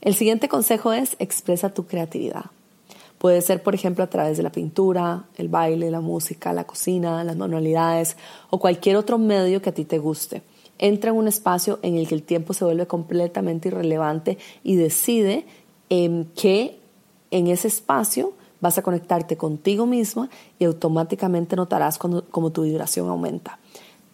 El 0.00 0.14
siguiente 0.14 0.48
consejo 0.48 0.92
es 0.92 1.16
expresa 1.18 1.74
tu 1.74 1.86
creatividad. 1.86 2.46
Puede 3.18 3.42
ser, 3.42 3.62
por 3.62 3.74
ejemplo, 3.74 4.02
a 4.02 4.08
través 4.08 4.38
de 4.38 4.42
la 4.42 4.50
pintura, 4.50 5.24
el 5.36 5.48
baile, 5.48 5.90
la 5.90 6.00
música, 6.00 6.54
la 6.54 6.64
cocina, 6.64 7.22
las 7.22 7.36
manualidades 7.36 8.16
o 8.48 8.58
cualquier 8.58 8.96
otro 8.96 9.18
medio 9.18 9.60
que 9.60 9.70
a 9.70 9.74
ti 9.74 9.84
te 9.84 9.98
guste 9.98 10.42
entra 10.80 11.10
en 11.10 11.16
un 11.16 11.28
espacio 11.28 11.78
en 11.82 11.96
el 11.96 12.08
que 12.08 12.14
el 12.14 12.22
tiempo 12.22 12.54
se 12.54 12.64
vuelve 12.64 12.86
completamente 12.86 13.68
irrelevante 13.68 14.38
y 14.64 14.76
decide 14.76 15.44
em, 15.90 16.24
que 16.34 16.80
en 17.30 17.48
ese 17.48 17.68
espacio 17.68 18.32
vas 18.60 18.78
a 18.78 18.82
conectarte 18.82 19.36
contigo 19.36 19.84
misma 19.84 20.30
y 20.58 20.64
automáticamente 20.64 21.54
notarás 21.54 21.98
como 21.98 22.50
tu 22.50 22.62
vibración 22.62 23.08
aumenta. 23.08 23.59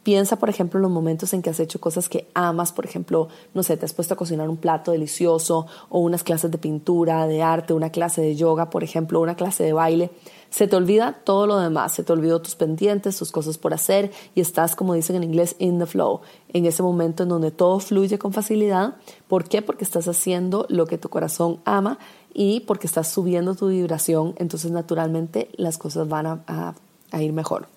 Piensa, 0.07 0.37
por 0.37 0.49
ejemplo, 0.49 0.79
en 0.79 0.83
los 0.83 0.93
momentos 0.93 1.33
en 1.33 1.43
que 1.43 1.51
has 1.51 1.59
hecho 1.59 1.81
cosas 1.81 2.09
que 2.09 2.29
amas, 2.33 2.71
por 2.71 2.85
ejemplo, 2.85 3.27
no 3.55 3.65
sé, 3.65 3.77
te 3.77 3.87
has 3.87 3.93
puesto 3.93 4.15
a 4.15 4.17
cocinar 4.17 4.49
un 4.49 4.57
plato 4.57 4.93
delicioso 4.93 5.67
o 5.89 5.99
unas 5.99 6.23
clases 6.23 6.49
de 6.53 6.59
pintura, 6.59 7.27
de 7.27 7.43
arte, 7.43 7.73
una 7.73 7.91
clase 7.91 8.23
de 8.23 8.37
yoga, 8.37 8.71
por 8.71 8.85
ejemplo, 8.85 9.21
una 9.21 9.35
clase 9.35 9.65
de 9.65 9.73
baile. 9.73 10.13
Se 10.49 10.69
te 10.69 10.77
olvida 10.77 11.23
todo 11.25 11.49
lo 11.49 11.59
demás, 11.59 11.93
se 11.93 12.05
te 12.05 12.13
olvidó 12.13 12.41
tus 12.41 12.55
pendientes, 12.55 13.17
tus 13.17 13.33
cosas 13.33 13.59
por 13.59 13.75
hacer 13.75 14.13
y 14.37 14.41
estás, 14.41 14.77
como 14.77 14.95
dicen 14.95 15.17
en 15.17 15.25
inglés, 15.25 15.57
in 15.59 15.81
the 15.81 15.87
flow, 15.87 16.21
en 16.53 16.67
ese 16.67 16.85
momento 16.85 17.25
en 17.25 17.31
donde 17.31 17.51
todo 17.51 17.81
fluye 17.81 18.17
con 18.17 18.33
facilidad. 18.33 18.95
¿Por 19.27 19.49
qué? 19.49 19.61
Porque 19.61 19.83
estás 19.83 20.07
haciendo 20.07 20.67
lo 20.69 20.87
que 20.87 20.99
tu 20.99 21.09
corazón 21.09 21.59
ama 21.65 21.99
y 22.33 22.61
porque 22.61 22.87
estás 22.87 23.09
subiendo 23.11 23.57
tu 23.57 23.67
vibración, 23.71 24.37
entonces 24.39 24.71
naturalmente 24.71 25.49
las 25.57 25.79
cosas 25.79 26.09
van 26.09 26.45
a 26.47 26.75
ir 27.21 27.33
mejor. 27.33 27.76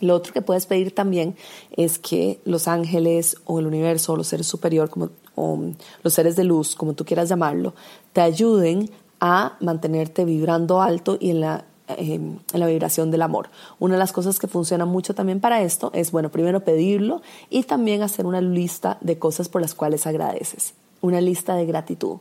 Lo 0.00 0.14
otro 0.14 0.32
que 0.32 0.42
puedes 0.42 0.66
pedir 0.66 0.94
también 0.94 1.36
es 1.76 1.98
que 1.98 2.40
los 2.44 2.68
ángeles 2.68 3.36
o 3.44 3.58
el 3.58 3.66
universo 3.66 4.12
o 4.12 4.16
los 4.16 4.28
seres 4.28 4.46
superiores, 4.46 4.90
como, 4.90 5.10
o 5.34 5.58
los 6.02 6.14
seres 6.14 6.36
de 6.36 6.44
luz, 6.44 6.76
como 6.76 6.94
tú 6.94 7.04
quieras 7.04 7.28
llamarlo, 7.28 7.74
te 8.12 8.20
ayuden 8.20 8.90
a 9.20 9.56
mantenerte 9.60 10.24
vibrando 10.24 10.80
alto 10.80 11.16
y 11.18 11.30
en 11.30 11.40
la, 11.40 11.64
em, 11.88 12.38
en 12.52 12.60
la 12.60 12.66
vibración 12.66 13.10
del 13.10 13.22
amor. 13.22 13.50
Una 13.80 13.94
de 13.94 13.98
las 13.98 14.12
cosas 14.12 14.38
que 14.38 14.46
funciona 14.46 14.84
mucho 14.84 15.14
también 15.14 15.40
para 15.40 15.62
esto 15.62 15.90
es, 15.94 16.12
bueno, 16.12 16.30
primero 16.30 16.60
pedirlo 16.60 17.22
y 17.50 17.64
también 17.64 18.02
hacer 18.02 18.26
una 18.26 18.40
lista 18.40 18.98
de 19.00 19.18
cosas 19.18 19.48
por 19.48 19.60
las 19.60 19.74
cuales 19.74 20.06
agradeces, 20.06 20.74
una 21.00 21.20
lista 21.20 21.56
de 21.56 21.66
gratitud. 21.66 22.18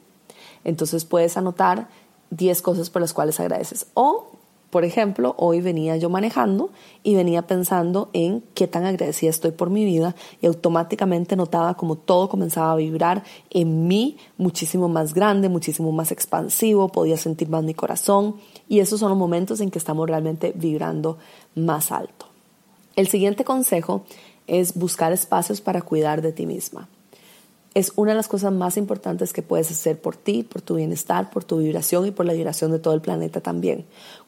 Entonces 0.63 1.05
puedes 1.05 1.37
anotar 1.37 1.87
10 2.31 2.61
cosas 2.61 2.89
por 2.89 3.01
las 3.01 3.13
cuales 3.13 3.39
agradeces 3.39 3.87
o 3.93 4.31
Por 4.69 4.83
ejemplo, 4.83 5.33
hoy 5.37 5.61
venía 5.61 5.95
yo 5.95 6.09
manejando 6.09 6.71
y 7.01 7.15
venía 7.15 7.47
pensando 7.47 8.09
en 8.11 8.43
qué 8.53 8.67
tan 8.67 8.85
agradecida 8.85 9.29
estoy 9.29 9.51
por 9.51 9.69
mi 9.69 9.85
vida 9.85 10.13
y 10.41 10.47
automáticamente 10.47 11.37
notaba 11.37 11.75
como 11.75 11.95
todo 11.95 12.27
comenzaba 12.27 12.73
a 12.73 12.75
vibrar 12.75 13.23
en 13.49 13.87
mí 13.87 14.17
muchísimo 14.37 14.89
más 14.89 15.13
grande, 15.13 15.47
muchísimo 15.47 15.93
más 15.93 16.11
expansivo, 16.11 16.89
podía 16.89 17.15
sentir 17.15 17.47
más 17.47 17.63
mi 17.63 17.73
corazón 17.73 18.35
y 18.67 18.79
esos 18.79 18.99
son 18.99 19.09
los 19.09 19.17
momentos 19.17 19.61
en 19.61 19.71
que 19.71 19.79
estamos 19.79 20.05
realmente 20.09 20.51
vibrando 20.53 21.17
más 21.55 21.93
alto. 21.93 22.25
El 22.97 23.07
siguiente 23.07 23.45
consejo 23.45 24.03
es 24.47 24.73
buscar 24.73 25.13
espacios 25.13 25.61
para 25.61 25.81
cuidar 25.81 26.21
de 26.21 26.33
ti 26.33 26.45
misma 26.45 26.89
es 27.77 27.93
una 27.95 28.13
de 28.13 28.15
las 28.15 28.27
cosas 28.27 28.51
más 28.51 28.75
importantes 28.75 29.33
que 29.33 29.43
puedes 29.43 29.69
hacer 29.69 30.01
por 30.01 30.15
ti, 30.15 30.41
por 30.41 30.63
tu 30.63 30.77
bienestar, 30.77 31.29
por 31.29 31.43
tu 31.43 31.59
vibración 31.59 32.07
y 32.07 32.11
por 32.11 32.25
la 32.25 32.33
vibración 32.33 32.71
de 32.71 32.79
todo 32.79 32.95
el 32.95 33.01
planeta 33.01 33.39
también. 33.39 33.85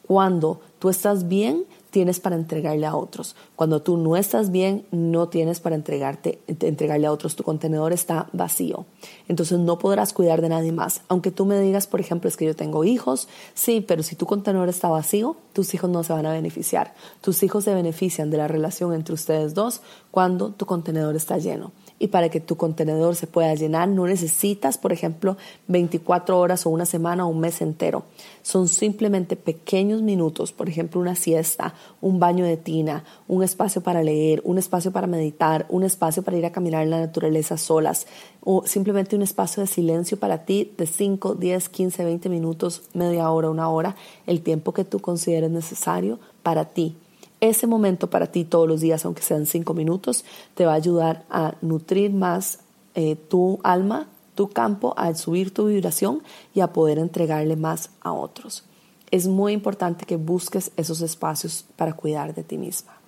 Cuando 0.10 0.60
tú 0.80 0.90
estás 0.90 1.28
bien, 1.28 1.66
tienes 1.92 2.20
para 2.20 2.36
entregarle 2.36 2.88
a 2.88 2.96
otros. 2.96 3.36
Cuando 3.56 3.84
tú 3.84 3.96
no 3.96 4.18
estás 4.18 4.50
bien, 4.50 4.88
no 4.90 5.30
tienes 5.30 5.60
para 5.60 5.76
entregarte, 5.76 6.40
entregarle 6.48 7.06
a 7.06 7.12
otros. 7.12 7.36
Tu 7.36 7.44
contenedor 7.44 7.94
está 7.94 8.28
vacío. 8.34 8.88
Entonces 9.28 9.60
no 9.60 9.78
podrás 9.78 10.12
cuidar 10.14 10.42
de 10.42 10.50
nadie 10.50 10.72
más. 10.72 11.04
Aunque 11.10 11.30
tú 11.30 11.46
me 11.46 11.60
digas, 11.60 11.86
por 11.86 12.00
ejemplo, 12.00 12.28
es 12.28 12.38
que 12.38 12.46
yo 12.46 12.56
tengo 12.56 12.84
hijos, 12.86 13.28
sí, 13.54 13.86
pero 13.88 14.02
si 14.02 14.16
tu 14.16 14.26
contenedor 14.26 14.68
está 14.68 14.90
vacío, 14.90 15.36
tus 15.54 15.76
hijos 15.76 15.92
no 15.92 16.04
se 16.04 16.12
van 16.12 16.26
a 16.26 16.32
beneficiar. 16.32 16.96
Tus 17.22 17.44
hijos 17.44 17.66
se 17.66 17.76
benefician 17.76 18.32
de 18.32 18.38
la 18.38 18.48
relación 18.48 18.96
entre 18.96 19.14
ustedes 19.14 19.54
dos 19.54 19.82
cuando 20.10 20.50
tu 20.50 20.66
contenedor 20.66 21.16
está 21.16 21.38
lleno. 21.38 21.72
Y 22.00 22.08
para 22.08 22.30
que 22.30 22.40
tu 22.40 22.56
contenedor 22.56 23.16
se 23.16 23.28
pueda 23.28 23.54
llenar, 23.54 23.90
no 23.90 24.08
necesitas, 24.08 24.78
por 24.78 24.94
ejemplo, 24.94 25.36
24 25.68 26.40
horas 26.40 26.66
o 26.66 26.70
una 26.70 26.86
semana 26.86 27.26
o 27.26 27.30
un 27.30 27.42
mes 27.42 27.62
entero. 27.62 28.06
Son 28.42 28.68
simplemente 28.70 29.36
pequeños 29.36 30.02
minutos, 30.02 30.54
por 30.54 30.70
ejemplo, 30.70 31.02
una 31.02 31.16
siesta, 31.16 31.74
un 32.02 32.20
baño 32.20 32.46
de 32.46 32.58
tina, 32.58 33.04
un 33.28 33.44
espacio 33.44 33.82
para 33.82 34.02
leer, 34.02 34.42
un 34.46 34.58
espacio 34.58 34.92
para 34.92 35.08
meditar, 35.08 35.66
un 35.70 35.84
espacio 35.84 36.24
para 36.24 36.38
ir 36.38 36.46
a 36.46 36.52
caminar 36.52 36.84
en 36.84 36.90
la 36.92 37.00
naturaleza 37.00 37.58
solas, 37.58 38.08
o 38.42 38.66
simplemente 38.66 39.18
un 39.18 39.22
espacio 39.22 39.62
de 39.62 39.68
silencio 39.68 40.18
para 40.18 40.46
ti 40.46 40.74
de 40.78 40.88
5, 40.88 41.36
10, 41.36 41.70
15, 41.70 42.06
20 42.06 42.30
minutos, 42.30 42.84
media 42.94 43.30
hora, 43.30 43.50
una 43.50 43.70
hora, 43.70 43.96
el 44.26 44.42
tiempo 44.42 44.74
que 44.74 44.86
tú 44.86 45.00
consideres 45.00 45.52
necesario 45.52 46.20
para 46.44 46.66
ti 46.66 46.96
ese 47.42 47.68
momento 47.68 48.10
para 48.10 48.28
ti 48.28 48.44
todos 48.44 48.68
los 48.68 48.82
días, 48.82 49.06
aunque 49.06 49.22
sean 49.22 49.46
cinco 49.46 49.74
minutos, 49.74 50.26
te 50.56 50.66
va 50.66 50.74
a 50.74 50.76
ayudar 50.76 51.26
a 51.30 51.56
nutrir 51.62 52.12
más 52.12 52.60
eh, 52.96 53.16
tu 53.16 53.60
alma, 53.64 54.08
tu 54.36 54.50
campo, 54.50 54.94
a 54.98 55.14
subir 55.16 55.54
tu 55.54 55.68
vibración 55.68 56.22
y 56.54 56.62
a 56.62 56.74
poder 56.74 56.98
entregarle 56.98 57.56
más 57.56 57.92
a 58.02 58.12
otros. 58.12 58.64
Es 59.12 59.28
muy 59.28 59.54
importante 59.54 60.06
que 60.06 60.18
busques 60.18 60.72
esos 60.78 61.02
espacios 61.02 61.66
para 61.76 61.94
cuidar 61.94 62.34
de 62.34 62.44
ti 62.44 62.58
misma. 62.58 63.00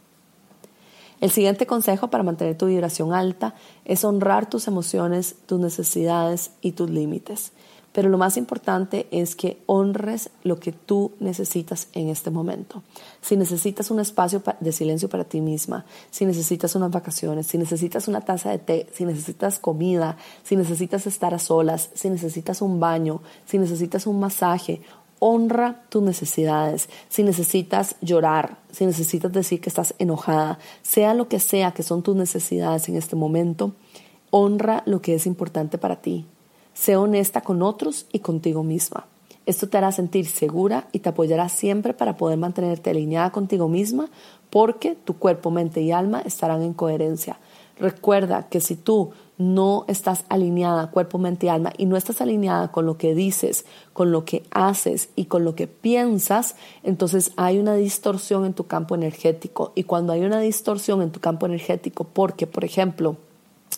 El 1.19 1.29
siguiente 1.29 1.67
consejo 1.67 2.07
para 2.07 2.23
mantener 2.23 2.57
tu 2.57 2.65
vibración 2.65 3.13
alta 3.13 3.53
es 3.85 4.03
honrar 4.03 4.49
tus 4.49 4.67
emociones, 4.67 5.35
tus 5.45 5.59
necesidades 5.59 6.51
y 6.61 6.71
tus 6.71 6.89
límites. 6.89 7.51
Pero 7.93 8.09
lo 8.09 8.17
más 8.17 8.37
importante 8.37 9.07
es 9.11 9.35
que 9.35 9.61
honres 9.65 10.29
lo 10.43 10.59
que 10.59 10.71
tú 10.71 11.11
necesitas 11.19 11.89
en 11.93 12.07
este 12.07 12.31
momento. 12.31 12.83
Si 13.21 13.35
necesitas 13.35 13.91
un 13.91 13.99
espacio 13.99 14.41
de 14.59 14.71
silencio 14.71 15.09
para 15.09 15.25
ti 15.25 15.41
misma, 15.41 15.85
si 16.09 16.25
necesitas 16.25 16.75
unas 16.75 16.91
vacaciones, 16.91 17.47
si 17.47 17.57
necesitas 17.57 18.07
una 18.07 18.21
taza 18.21 18.49
de 18.51 18.59
té, 18.59 18.87
si 18.93 19.03
necesitas 19.03 19.59
comida, 19.59 20.17
si 20.43 20.55
necesitas 20.55 21.05
estar 21.05 21.33
a 21.33 21.39
solas, 21.39 21.89
si 21.93 22.09
necesitas 22.09 22.61
un 22.61 22.79
baño, 22.79 23.21
si 23.45 23.57
necesitas 23.57 24.07
un 24.07 24.19
masaje, 24.21 24.81
honra 25.19 25.83
tus 25.89 26.01
necesidades. 26.01 26.89
Si 27.07 27.23
necesitas 27.23 27.95
llorar, 28.01 28.57
si 28.71 28.85
necesitas 28.85 29.31
decir 29.31 29.61
que 29.61 29.69
estás 29.69 29.93
enojada, 29.99 30.57
sea 30.81 31.13
lo 31.13 31.27
que 31.27 31.39
sea 31.39 31.73
que 31.73 31.83
son 31.83 32.01
tus 32.01 32.15
necesidades 32.15 32.89
en 32.89 32.95
este 32.95 33.15
momento, 33.15 33.73
honra 34.31 34.81
lo 34.85 35.01
que 35.01 35.13
es 35.13 35.27
importante 35.27 35.77
para 35.77 36.01
ti. 36.01 36.25
Sé 36.81 36.95
honesta 36.95 37.41
con 37.41 37.61
otros 37.61 38.07
y 38.11 38.21
contigo 38.21 38.63
misma. 38.63 39.05
Esto 39.45 39.69
te 39.69 39.77
hará 39.77 39.91
sentir 39.91 40.25
segura 40.25 40.87
y 40.91 40.97
te 40.97 41.09
apoyará 41.09 41.47
siempre 41.47 41.93
para 41.93 42.17
poder 42.17 42.39
mantenerte 42.39 42.89
alineada 42.89 43.31
contigo 43.31 43.67
misma 43.67 44.09
porque 44.49 44.95
tu 44.95 45.19
cuerpo, 45.19 45.51
mente 45.51 45.81
y 45.81 45.91
alma 45.91 46.21
estarán 46.21 46.63
en 46.63 46.73
coherencia. 46.73 47.37
Recuerda 47.77 48.49
que 48.49 48.61
si 48.61 48.75
tú 48.75 49.11
no 49.37 49.85
estás 49.87 50.25
alineada 50.27 50.89
cuerpo, 50.89 51.19
mente 51.19 51.45
y 51.45 51.49
alma 51.49 51.71
y 51.77 51.85
no 51.85 51.97
estás 51.97 52.19
alineada 52.19 52.71
con 52.71 52.87
lo 52.87 52.97
que 52.97 53.13
dices, 53.13 53.63
con 53.93 54.11
lo 54.11 54.25
que 54.25 54.41
haces 54.49 55.09
y 55.15 55.25
con 55.25 55.45
lo 55.45 55.53
que 55.53 55.67
piensas, 55.67 56.55
entonces 56.81 57.31
hay 57.35 57.59
una 57.59 57.75
distorsión 57.75 58.43
en 58.43 58.55
tu 58.55 58.65
campo 58.65 58.95
energético. 58.95 59.71
Y 59.75 59.83
cuando 59.83 60.13
hay 60.13 60.23
una 60.23 60.39
distorsión 60.39 61.03
en 61.03 61.11
tu 61.11 61.19
campo 61.19 61.45
energético, 61.45 62.05
porque, 62.05 62.47
por 62.47 62.65
ejemplo, 62.65 63.17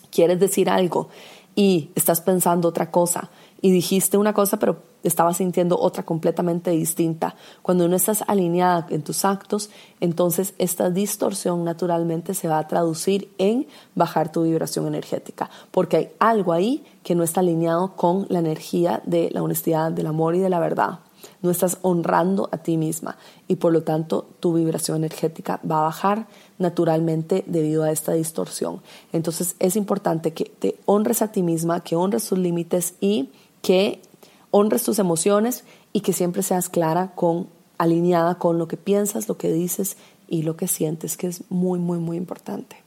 quieres 0.09 0.39
decir 0.39 0.69
algo 0.69 1.09
y 1.55 1.91
estás 1.95 2.21
pensando 2.21 2.67
otra 2.67 2.91
cosa 2.91 3.29
y 3.61 3.71
dijiste 3.71 4.17
una 4.17 4.33
cosa 4.33 4.57
pero 4.57 4.93
estabas 5.03 5.37
sintiendo 5.37 5.77
otra 5.79 6.03
completamente 6.03 6.71
distinta. 6.71 7.35
Cuando 7.61 7.87
no 7.87 7.95
estás 7.95 8.23
alineada 8.27 8.87
en 8.89 9.03
tus 9.03 9.25
actos, 9.25 9.69
entonces 9.99 10.53
esta 10.57 10.89
distorsión 10.89 11.63
naturalmente 11.63 12.33
se 12.33 12.47
va 12.47 12.57
a 12.57 12.67
traducir 12.67 13.29
en 13.37 13.67
bajar 13.95 14.31
tu 14.31 14.43
vibración 14.43 14.87
energética, 14.87 15.49
porque 15.71 15.97
hay 15.97 16.11
algo 16.19 16.53
ahí 16.53 16.83
que 17.03 17.15
no 17.15 17.23
está 17.23 17.41
alineado 17.41 17.95
con 17.95 18.25
la 18.29 18.39
energía 18.39 19.01
de 19.05 19.29
la 19.31 19.43
honestidad, 19.43 19.91
del 19.91 20.07
amor 20.07 20.35
y 20.35 20.39
de 20.39 20.49
la 20.49 20.59
verdad. 20.59 20.99
No 21.41 21.51
estás 21.51 21.77
honrando 21.81 22.49
a 22.51 22.57
ti 22.57 22.77
misma 22.77 23.17
y 23.47 23.55
por 23.55 23.71
lo 23.71 23.83
tanto 23.83 24.27
tu 24.39 24.53
vibración 24.53 24.97
energética 24.97 25.59
va 25.69 25.79
a 25.79 25.83
bajar 25.83 26.27
naturalmente 26.63 27.43
debido 27.45 27.83
a 27.83 27.91
esta 27.91 28.13
distorsión. 28.13 28.81
Entonces 29.11 29.55
es 29.59 29.75
importante 29.75 30.33
que 30.33 30.45
te 30.45 30.79
honres 30.85 31.21
a 31.21 31.31
ti 31.31 31.43
misma, 31.43 31.81
que 31.81 31.95
honres 31.95 32.27
tus 32.27 32.39
límites 32.39 32.95
y 32.99 33.29
que 33.61 34.01
honres 34.49 34.83
tus 34.83 34.97
emociones 34.97 35.63
y 35.93 36.01
que 36.01 36.13
siempre 36.13 36.41
seas 36.41 36.69
clara 36.69 37.13
con 37.13 37.47
alineada 37.77 38.39
con 38.39 38.57
lo 38.57 38.67
que 38.67 38.77
piensas, 38.77 39.27
lo 39.27 39.37
que 39.37 39.51
dices 39.53 39.97
y 40.27 40.41
lo 40.41 40.57
que 40.57 40.67
sientes, 40.67 41.17
que 41.17 41.27
es 41.27 41.43
muy 41.49 41.77
muy 41.77 41.99
muy 41.99 42.17
importante. 42.17 42.82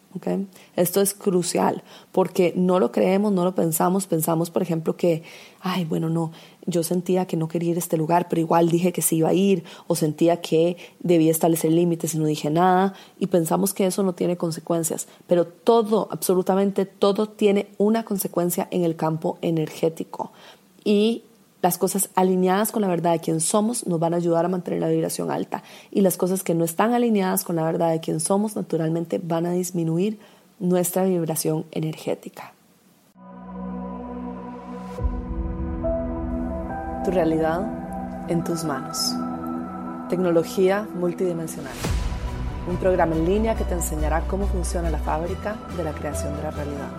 Esto 0.77 1.01
es 1.01 1.15
crucial 1.15 1.83
porque 2.13 2.53
no 2.57 2.79
lo 2.79 2.93
creemos, 2.93 3.33
no 3.33 3.45
lo 3.45 3.55
pensamos. 3.55 4.07
Pensamos, 4.07 4.51
por 4.51 4.63
ejemplo, 4.63 4.97
que, 4.97 5.23
ay, 5.61 5.85
bueno, 5.85 6.09
no, 6.09 6.33
yo 6.67 6.83
sentía 6.83 7.27
que 7.27 7.37
no 7.37 7.49
quería 7.49 7.71
ir 7.71 7.77
a 7.77 7.81
este 7.81 7.97
lugar, 7.97 8.29
pero 8.29 8.41
igual 8.41 8.69
dije 8.69 8.93
que 8.93 9.03
sí 9.03 9.17
iba 9.17 9.29
a 9.29 9.35
ir, 9.35 9.65
o 9.87 9.95
sentía 9.95 10.41
que 10.41 10.77
debía 11.01 11.31
establecer 11.31 11.73
límites 11.73 12.15
y 12.15 12.19
no 12.19 12.27
dije 12.27 12.51
nada, 12.51 12.95
y 13.19 13.29
pensamos 13.29 13.73
que 13.75 13.87
eso 13.87 14.03
no 14.03 14.15
tiene 14.15 14.37
consecuencias. 14.37 15.07
Pero 15.27 15.47
todo, 15.47 16.09
absolutamente 16.11 16.87
todo, 16.87 17.29
tiene 17.29 17.69
una 17.79 18.05
consecuencia 18.05 18.69
en 18.71 18.85
el 18.85 18.97
campo 18.97 19.39
energético. 19.43 20.33
Y 20.85 21.23
las 21.63 21.79
cosas 21.79 22.11
alineadas 22.15 22.73
con 22.73 22.83
la 22.83 22.89
verdad 22.89 23.13
de 23.13 23.21
quién 23.21 23.41
somos 23.41 23.87
nos 23.87 23.99
van 23.99 24.15
a 24.15 24.19
ayudar 24.19 24.45
a 24.45 24.49
mantener 24.49 24.81
la 24.81 24.89
vibración 24.89 25.31
alta 25.31 25.63
y 25.91 26.01
las 26.01 26.17
cosas 26.17 26.43
que 26.43 26.55
no 26.55 26.65
están 26.65 26.93
alineadas 26.93 27.45
con 27.45 27.57
la 27.57 27.65
verdad 27.65 27.91
de 27.91 28.01
quién 28.01 28.21
somos 28.21 28.57
naturalmente 28.57 29.21
van 29.23 29.47
a 29.47 29.53
disminuir 29.53 30.19
nuestra 30.59 31.05
vibración 31.05 31.67
energética. 31.71 32.53
Tu 37.05 37.11
realidad 37.11 38.27
en 38.29 38.43
tus 38.43 38.65
manos. 38.65 39.13
Tecnología 40.09 40.89
multidimensional. 40.95 41.73
Un 42.69 42.77
programa 42.79 43.15
en 43.15 43.27
línea 43.27 43.55
que 43.55 43.65
te 43.65 43.75
enseñará 43.75 44.27
cómo 44.27 44.47
funciona 44.47 44.91
la 44.91 44.99
fábrica 44.99 45.57
de 45.77 45.85
la 45.85 45.93
creación 45.93 46.37
de 46.37 46.43
la 46.43 46.51
realidad 46.51 46.91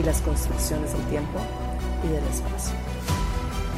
y 0.00 0.02
las 0.02 0.20
construcciones 0.20 0.92
del 0.92 1.02
tiempo 1.06 1.38
y 2.04 2.08
del 2.08 2.24
espacio. 2.24 2.74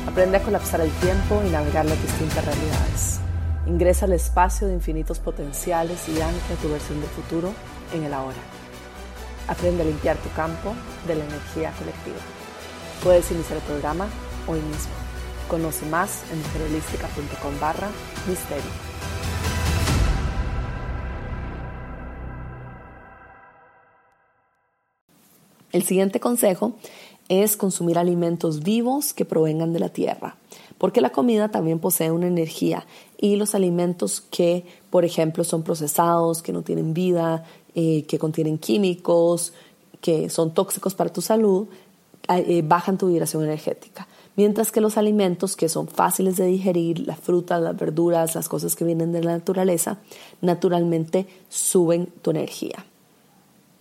Aprende 0.07 0.37
a 0.37 0.43
colapsar 0.43 0.81
el 0.81 0.91
tiempo 0.93 1.43
y 1.47 1.51
navegar 1.51 1.85
las 1.87 2.01
distintas 2.01 2.45
realidades. 2.45 3.21
Ingresa 3.67 4.05
al 4.05 4.13
espacio 4.13 4.67
de 4.67 4.75
infinitos 4.75 5.19
potenciales 5.19 6.09
y 6.09 6.21
ancla 6.21 6.57
tu 6.61 6.69
versión 6.69 7.01
del 7.01 7.11
futuro 7.11 7.53
en 7.95 8.05
el 8.05 8.13
ahora. 8.13 8.37
Aprende 9.49 9.83
a 9.83 9.87
limpiar 9.87 10.17
tu 10.19 10.31
campo 10.31 10.75
de 11.07 11.15
la 11.15 11.25
energía 11.25 11.73
colectiva. 11.79 12.19
Puedes 13.03 13.31
iniciar 13.31 13.59
el 13.59 13.65
programa 13.65 14.09
hoy 14.47 14.61
mismo. 14.61 14.93
Conoce 15.49 15.87
más 15.87 16.23
en 16.33 16.39
mujerholística.com 16.39 17.61
barra 17.61 17.89
misterio. 18.29 18.95
El 25.73 25.83
siguiente 25.83 26.21
consejo 26.21 26.77
es 27.29 27.57
consumir 27.57 27.99
alimentos 27.99 28.63
vivos 28.63 29.15
que 29.15 29.25
provengan 29.25 29.73
de 29.73 29.81
la 29.81 29.89
tierra, 29.89 30.37
porque 30.79 31.01
la 31.01 31.11
comida 31.11 31.51
también 31.51 31.79
posee 31.79 32.11
una 32.11 32.27
energía 32.27 32.87
y 33.19 33.37
los 33.37 33.55
alimentos 33.55 34.21
que, 34.21 34.67
por 34.91 35.05
ejemplo, 35.05 35.45
son 35.45 35.63
procesados, 35.63 36.43
que 36.43 36.53
no 36.53 36.63
tienen 36.63 36.93
vida, 36.93 37.45
eh, 37.75 38.05
que 38.05 38.19
contienen 38.19 38.59
químicos, 38.59 39.53
que 40.01 40.29
son 40.29 40.53
tóxicos 40.53 40.95
para 40.95 41.13
tu 41.13 41.23
salud, 41.23 41.67
eh, 42.29 42.63
bajan 42.65 42.99
tu 42.99 43.09
vibración 43.09 43.45
energética. 43.45 44.07
mientras 44.37 44.73
que 44.73 44.81
los 44.81 44.97
alimentos 44.99 45.55
que 45.55 45.69
son 45.69 45.87
fáciles 45.87 46.37
de 46.37 46.47
digerir, 46.47 47.07
las 47.07 47.21
frutas, 47.21 47.63
las 47.63 47.77
verduras, 47.77 48.35
las 48.35 48.49
cosas 48.49 48.75
que 48.75 48.85
vienen 48.85 49.13
de 49.13 49.23
la 49.23 49.31
naturaleza, 49.31 49.99
naturalmente 50.41 51.29
suben 51.49 52.09
tu 52.21 52.33
energía. 52.33 52.85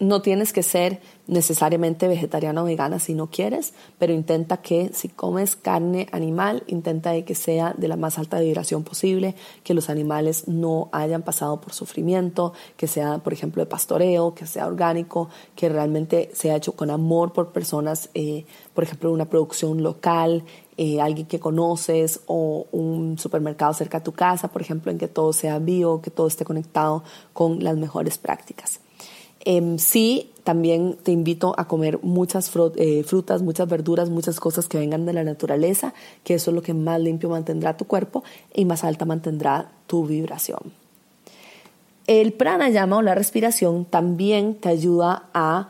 No 0.03 0.21
tienes 0.21 0.51
que 0.51 0.63
ser 0.63 0.99
necesariamente 1.27 2.09
vegetariana 2.09 2.61
o 2.61 2.65
vegana 2.65 2.99
si 2.99 3.13
no 3.13 3.27
quieres, 3.27 3.73
pero 3.97 4.11
intenta 4.11 4.57
que 4.57 4.89
si 4.91 5.07
comes 5.07 5.55
carne 5.55 6.09
animal, 6.11 6.63
intenta 6.67 7.13
que 7.21 7.35
sea 7.35 7.73
de 7.77 7.87
la 7.87 7.95
más 7.95 8.19
alta 8.19 8.41
vibración 8.41 8.83
posible, 8.83 9.33
que 9.63 9.73
los 9.73 9.89
animales 9.89 10.49
no 10.49 10.89
hayan 10.91 11.21
pasado 11.21 11.61
por 11.61 11.71
sufrimiento, 11.71 12.51
que 12.75 12.87
sea, 12.87 13.19
por 13.19 13.31
ejemplo, 13.31 13.63
de 13.63 13.65
pastoreo, 13.65 14.35
que 14.35 14.45
sea 14.45 14.67
orgánico, 14.67 15.29
que 15.55 15.69
realmente 15.69 16.31
sea 16.33 16.57
hecho 16.57 16.73
con 16.73 16.89
amor 16.89 17.31
por 17.31 17.53
personas, 17.53 18.09
eh, 18.13 18.43
por 18.73 18.83
ejemplo, 18.83 19.09
una 19.09 19.29
producción 19.29 19.83
local, 19.83 20.43
eh, 20.75 20.99
alguien 20.99 21.27
que 21.27 21.39
conoces 21.39 22.19
o 22.25 22.67
un 22.73 23.17
supermercado 23.17 23.73
cerca 23.73 23.99
de 23.99 24.03
tu 24.03 24.11
casa, 24.11 24.49
por 24.49 24.61
ejemplo, 24.61 24.91
en 24.91 24.97
que 24.97 25.07
todo 25.07 25.31
sea 25.31 25.59
bio, 25.59 26.01
que 26.01 26.11
todo 26.11 26.27
esté 26.27 26.43
conectado 26.43 27.05
con 27.31 27.63
las 27.63 27.77
mejores 27.77 28.17
prácticas. 28.17 28.81
Em, 29.45 29.77
sí, 29.77 30.31
también 30.43 30.97
te 31.03 31.11
invito 31.11 31.53
a 31.57 31.67
comer 31.67 31.99
muchas 32.01 32.51
eh, 32.77 33.03
frutas, 33.03 33.41
muchas 33.41 33.67
verduras, 33.67 34.09
muchas 34.09 34.39
cosas 34.39 34.67
que 34.67 34.77
vengan 34.77 35.05
de 35.05 35.13
la 35.13 35.23
naturaleza, 35.23 35.93
que 36.23 36.35
eso 36.35 36.51
es 36.51 36.55
lo 36.55 36.61
que 36.61 36.73
más 36.73 36.99
limpio 37.01 37.29
mantendrá 37.29 37.75
tu 37.75 37.85
cuerpo 37.85 38.23
y 38.53 38.65
más 38.65 38.83
alta 38.83 39.05
mantendrá 39.05 39.71
tu 39.87 40.05
vibración. 40.05 40.59
El 42.07 42.33
pranayama 42.33 42.97
o 42.97 43.01
la 43.01 43.15
respiración 43.15 43.85
también 43.85 44.55
te 44.55 44.69
ayuda 44.69 45.29
a 45.33 45.69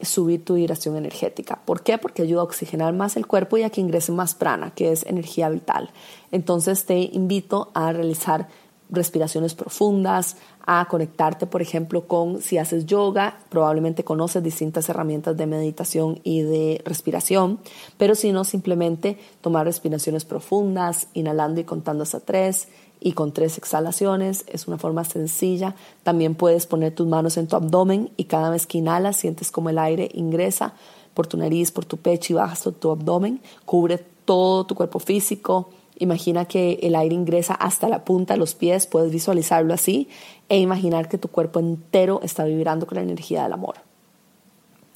subir 0.00 0.44
tu 0.44 0.54
vibración 0.54 0.96
energética. 0.96 1.60
¿Por 1.64 1.82
qué? 1.82 1.98
Porque 1.98 2.22
ayuda 2.22 2.40
a 2.40 2.44
oxigenar 2.44 2.92
más 2.92 3.16
el 3.16 3.26
cuerpo 3.26 3.56
y 3.56 3.62
a 3.62 3.70
que 3.70 3.80
ingrese 3.80 4.10
más 4.10 4.34
prana, 4.34 4.72
que 4.74 4.90
es 4.90 5.04
energía 5.06 5.48
vital. 5.48 5.90
Entonces 6.32 6.84
te 6.86 6.98
invito 6.98 7.70
a 7.74 7.92
realizar 7.92 8.48
respiraciones 8.90 9.54
profundas, 9.54 10.36
a 10.66 10.86
conectarte, 10.88 11.46
por 11.46 11.62
ejemplo, 11.62 12.06
con 12.06 12.40
si 12.40 12.58
haces 12.58 12.86
yoga, 12.86 13.38
probablemente 13.48 14.04
conoces 14.04 14.42
distintas 14.42 14.88
herramientas 14.88 15.36
de 15.36 15.46
meditación 15.46 16.20
y 16.22 16.42
de 16.42 16.82
respiración, 16.84 17.58
pero 17.98 18.14
si 18.14 18.32
no, 18.32 18.44
simplemente 18.44 19.18
tomar 19.40 19.66
respiraciones 19.66 20.24
profundas, 20.24 21.08
inhalando 21.14 21.60
y 21.60 21.64
contando 21.64 22.04
hasta 22.04 22.20
tres 22.20 22.68
y 23.00 23.12
con 23.12 23.32
tres 23.32 23.58
exhalaciones, 23.58 24.44
es 24.46 24.68
una 24.68 24.78
forma 24.78 25.04
sencilla. 25.04 25.74
También 26.04 26.34
puedes 26.34 26.66
poner 26.66 26.94
tus 26.94 27.06
manos 27.06 27.36
en 27.36 27.48
tu 27.48 27.56
abdomen 27.56 28.10
y 28.16 28.24
cada 28.24 28.50
vez 28.50 28.66
que 28.66 28.78
inhalas 28.78 29.16
sientes 29.16 29.50
como 29.50 29.70
el 29.70 29.78
aire 29.78 30.08
ingresa 30.14 30.74
por 31.14 31.26
tu 31.26 31.36
nariz, 31.36 31.72
por 31.72 31.84
tu 31.84 31.96
pecho 31.96 32.32
y 32.32 32.36
bajas 32.36 32.68
tu 32.78 32.90
abdomen, 32.90 33.40
cubre 33.64 33.98
todo 34.24 34.64
tu 34.64 34.74
cuerpo 34.74 34.98
físico, 34.98 35.70
Imagina 35.98 36.46
que 36.46 36.78
el 36.82 36.94
aire 36.94 37.14
ingresa 37.14 37.54
hasta 37.54 37.88
la 37.88 38.04
punta 38.04 38.34
de 38.34 38.40
los 38.40 38.54
pies, 38.54 38.86
puedes 38.86 39.12
visualizarlo 39.12 39.74
así, 39.74 40.08
e 40.48 40.58
imaginar 40.58 41.08
que 41.08 41.18
tu 41.18 41.28
cuerpo 41.28 41.60
entero 41.60 42.20
está 42.22 42.44
vibrando 42.44 42.86
con 42.86 42.96
la 42.96 43.02
energía 43.02 43.42
del 43.44 43.52
amor. 43.52 43.76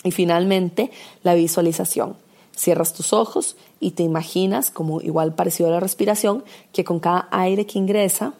Y 0.04 0.10
finalmente, 0.10 0.90
la 1.22 1.34
visualización. 1.34 2.16
Cierras 2.56 2.94
tus 2.94 3.12
ojos 3.12 3.56
y 3.80 3.90
te 3.90 4.02
imaginas, 4.02 4.70
como 4.70 5.02
igual 5.02 5.34
parecido 5.34 5.68
a 5.68 5.72
la 5.72 5.80
respiración, 5.80 6.44
que 6.72 6.84
con 6.84 7.00
cada 7.00 7.28
aire 7.30 7.66
que 7.66 7.78
ingresa, 7.78 8.32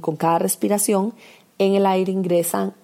con 0.00 0.16
cada 0.16 0.38
respiración, 0.38 1.14
en 1.58 1.74
el 1.74 1.86
aire 1.86 2.12
ingresan 2.12 2.74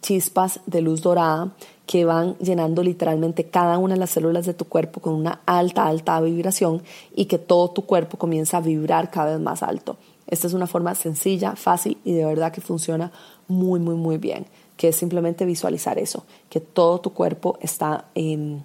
chispas 0.00 0.60
de 0.66 0.80
luz 0.80 1.02
dorada 1.02 1.52
que 1.86 2.04
van 2.04 2.36
llenando 2.38 2.82
literalmente 2.82 3.44
cada 3.44 3.78
una 3.78 3.94
de 3.94 4.00
las 4.00 4.10
células 4.10 4.46
de 4.46 4.54
tu 4.54 4.66
cuerpo 4.66 5.00
con 5.00 5.14
una 5.14 5.40
alta, 5.44 5.86
alta 5.86 6.20
vibración 6.20 6.82
y 7.14 7.24
que 7.24 7.38
todo 7.38 7.70
tu 7.70 7.82
cuerpo 7.84 8.16
comienza 8.16 8.58
a 8.58 8.60
vibrar 8.60 9.10
cada 9.10 9.32
vez 9.32 9.40
más 9.40 9.62
alto. 9.62 9.96
Esta 10.28 10.46
es 10.46 10.52
una 10.52 10.68
forma 10.68 10.94
sencilla, 10.94 11.56
fácil 11.56 11.98
y 12.04 12.12
de 12.12 12.24
verdad 12.24 12.52
que 12.52 12.60
funciona 12.60 13.10
muy, 13.48 13.80
muy, 13.80 13.96
muy 13.96 14.18
bien, 14.18 14.46
que 14.76 14.88
es 14.88 14.96
simplemente 14.96 15.44
visualizar 15.44 15.98
eso, 15.98 16.24
que 16.48 16.60
todo 16.60 17.00
tu 17.00 17.12
cuerpo 17.12 17.58
está 17.60 18.04
em, 18.14 18.62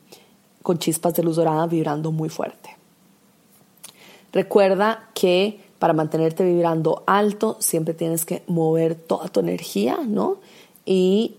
con 0.62 0.78
chispas 0.78 1.16
de 1.16 1.24
luz 1.24 1.38
dorada 1.38 1.66
vibrando 1.66 2.12
muy 2.12 2.30
fuerte. 2.30 2.78
Recuerda 4.32 5.10
que 5.16 5.60
para 5.80 5.94
mantenerte 5.94 6.44
vibrando 6.44 7.04
alto 7.08 7.58
siempre 7.60 7.94
tienes 7.94 8.26
que 8.26 8.44
mover 8.48 8.94
toda 8.94 9.30
tu 9.30 9.40
energía, 9.40 9.98
¿no? 10.06 10.38
Y 10.86 11.38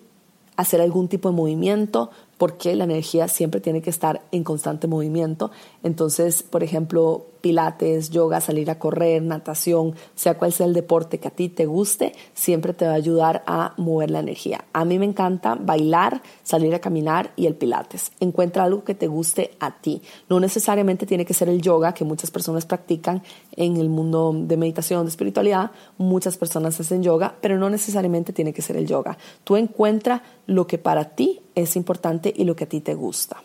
hacer 0.57 0.81
algún 0.81 1.09
tipo 1.09 1.31
de 1.31 1.37
movimiento, 1.37 2.11
porque 2.39 2.75
la 2.75 2.85
energía 2.85 3.29
siempre 3.29 3.61
tiene 3.61 3.83
que 3.83 3.91
estar 3.91 4.23
en 4.33 4.45
constante 4.45 4.87
movimiento. 4.87 5.51
Entonces, 5.83 6.43
por 6.43 6.63
ejemplo, 6.63 7.27
pilates, 7.47 8.11
yoga, 8.11 8.41
salir 8.41 8.69
a 8.73 8.81
correr, 8.81 9.23
natación, 9.23 9.95
sea 10.17 10.37
cual 10.37 10.53
sea 10.53 10.67
el 10.67 10.75
deporte 10.75 11.21
que 11.21 11.29
a 11.29 11.31
ti 11.31 11.49
te 11.49 11.65
guste, 11.65 12.13
siempre 12.35 12.73
te 12.73 12.87
va 12.87 12.91
a 12.91 12.97
ayudar 12.97 13.45
a 13.47 13.73
mover 13.77 14.11
la 14.11 14.19
energía. 14.19 14.65
A 14.73 14.85
mí 14.85 14.99
me 14.99 15.05
encanta 15.05 15.55
bailar, 15.55 16.23
salir 16.43 16.75
a 16.75 16.81
caminar 16.81 17.31
y 17.37 17.47
el 17.47 17.55
pilates. 17.55 18.11
Encuentra 18.19 18.65
algo 18.65 18.83
que 18.83 18.97
te 18.97 19.07
guste 19.07 19.53
a 19.61 19.81
ti. 19.81 20.03
No 20.29 20.41
necesariamente 20.41 21.07
tiene 21.07 21.25
que 21.25 21.35
ser 21.35 21.49
el 21.49 21.63
yoga 21.63 21.95
que 21.95 22.05
muchas 22.05 22.33
personas 22.33 22.67
practican 22.67 23.23
en 23.53 23.77
el 23.77 23.91
mundo 23.91 24.35
de 24.37 24.57
meditación, 24.57 25.05
de 25.05 25.11
espiritualidad. 25.11 25.71
Muchas 25.99 26.37
personas 26.37 26.81
hacen 26.81 27.05
yoga, 27.05 27.37
pero 27.41 27.59
no 27.59 27.71
necesariamente 27.71 28.33
tiene 28.33 28.53
que 28.53 28.63
ser 28.63 28.77
el 28.77 28.89
yoga. 28.89 29.19
Tú 29.45 29.55
encuentra 29.55 30.25
lo 30.47 30.67
que 30.67 30.79
para 30.79 31.11
ti 31.11 31.43
es 31.55 31.77
importante 31.77 32.35
y 32.37 32.43
lo 32.43 32.57
que 32.57 32.65
a 32.65 32.69
ti 32.69 32.81
te 32.81 32.95
gusta. 32.95 33.37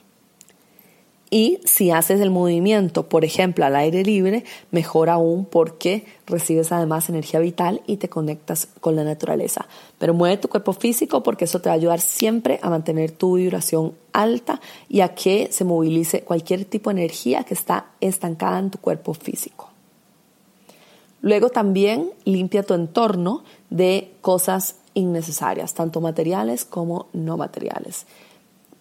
Y 1.33 1.61
si 1.63 1.91
haces 1.91 2.19
el 2.19 2.29
movimiento, 2.29 3.07
por 3.07 3.23
ejemplo, 3.23 3.65
al 3.65 3.77
aire 3.77 4.03
libre, 4.03 4.43
mejor 4.69 5.09
aún 5.09 5.45
porque 5.45 6.05
recibes 6.27 6.73
además 6.73 7.07
energía 7.07 7.39
vital 7.39 7.81
y 7.87 7.95
te 7.95 8.09
conectas 8.09 8.67
con 8.81 8.97
la 8.97 9.05
naturaleza. 9.05 9.65
Pero 9.97 10.13
mueve 10.13 10.35
tu 10.35 10.49
cuerpo 10.49 10.73
físico 10.73 11.23
porque 11.23 11.45
eso 11.45 11.61
te 11.61 11.69
va 11.69 11.73
a 11.73 11.77
ayudar 11.77 12.01
siempre 12.01 12.59
a 12.61 12.69
mantener 12.69 13.11
tu 13.11 13.37
vibración 13.37 13.93
alta 14.11 14.59
y 14.89 14.99
a 14.99 15.15
que 15.15 15.47
se 15.53 15.63
movilice 15.63 16.23
cualquier 16.23 16.65
tipo 16.65 16.89
de 16.89 16.99
energía 16.99 17.45
que 17.45 17.53
está 17.53 17.91
estancada 18.01 18.59
en 18.59 18.69
tu 18.69 18.79
cuerpo 18.79 19.13
físico. 19.13 19.69
Luego 21.21 21.49
también 21.49 22.11
limpia 22.25 22.63
tu 22.63 22.73
entorno 22.73 23.45
de 23.69 24.11
cosas 24.19 24.75
innecesarias, 24.95 25.75
tanto 25.75 26.01
materiales 26.01 26.65
como 26.65 27.07
no 27.13 27.37
materiales. 27.37 28.05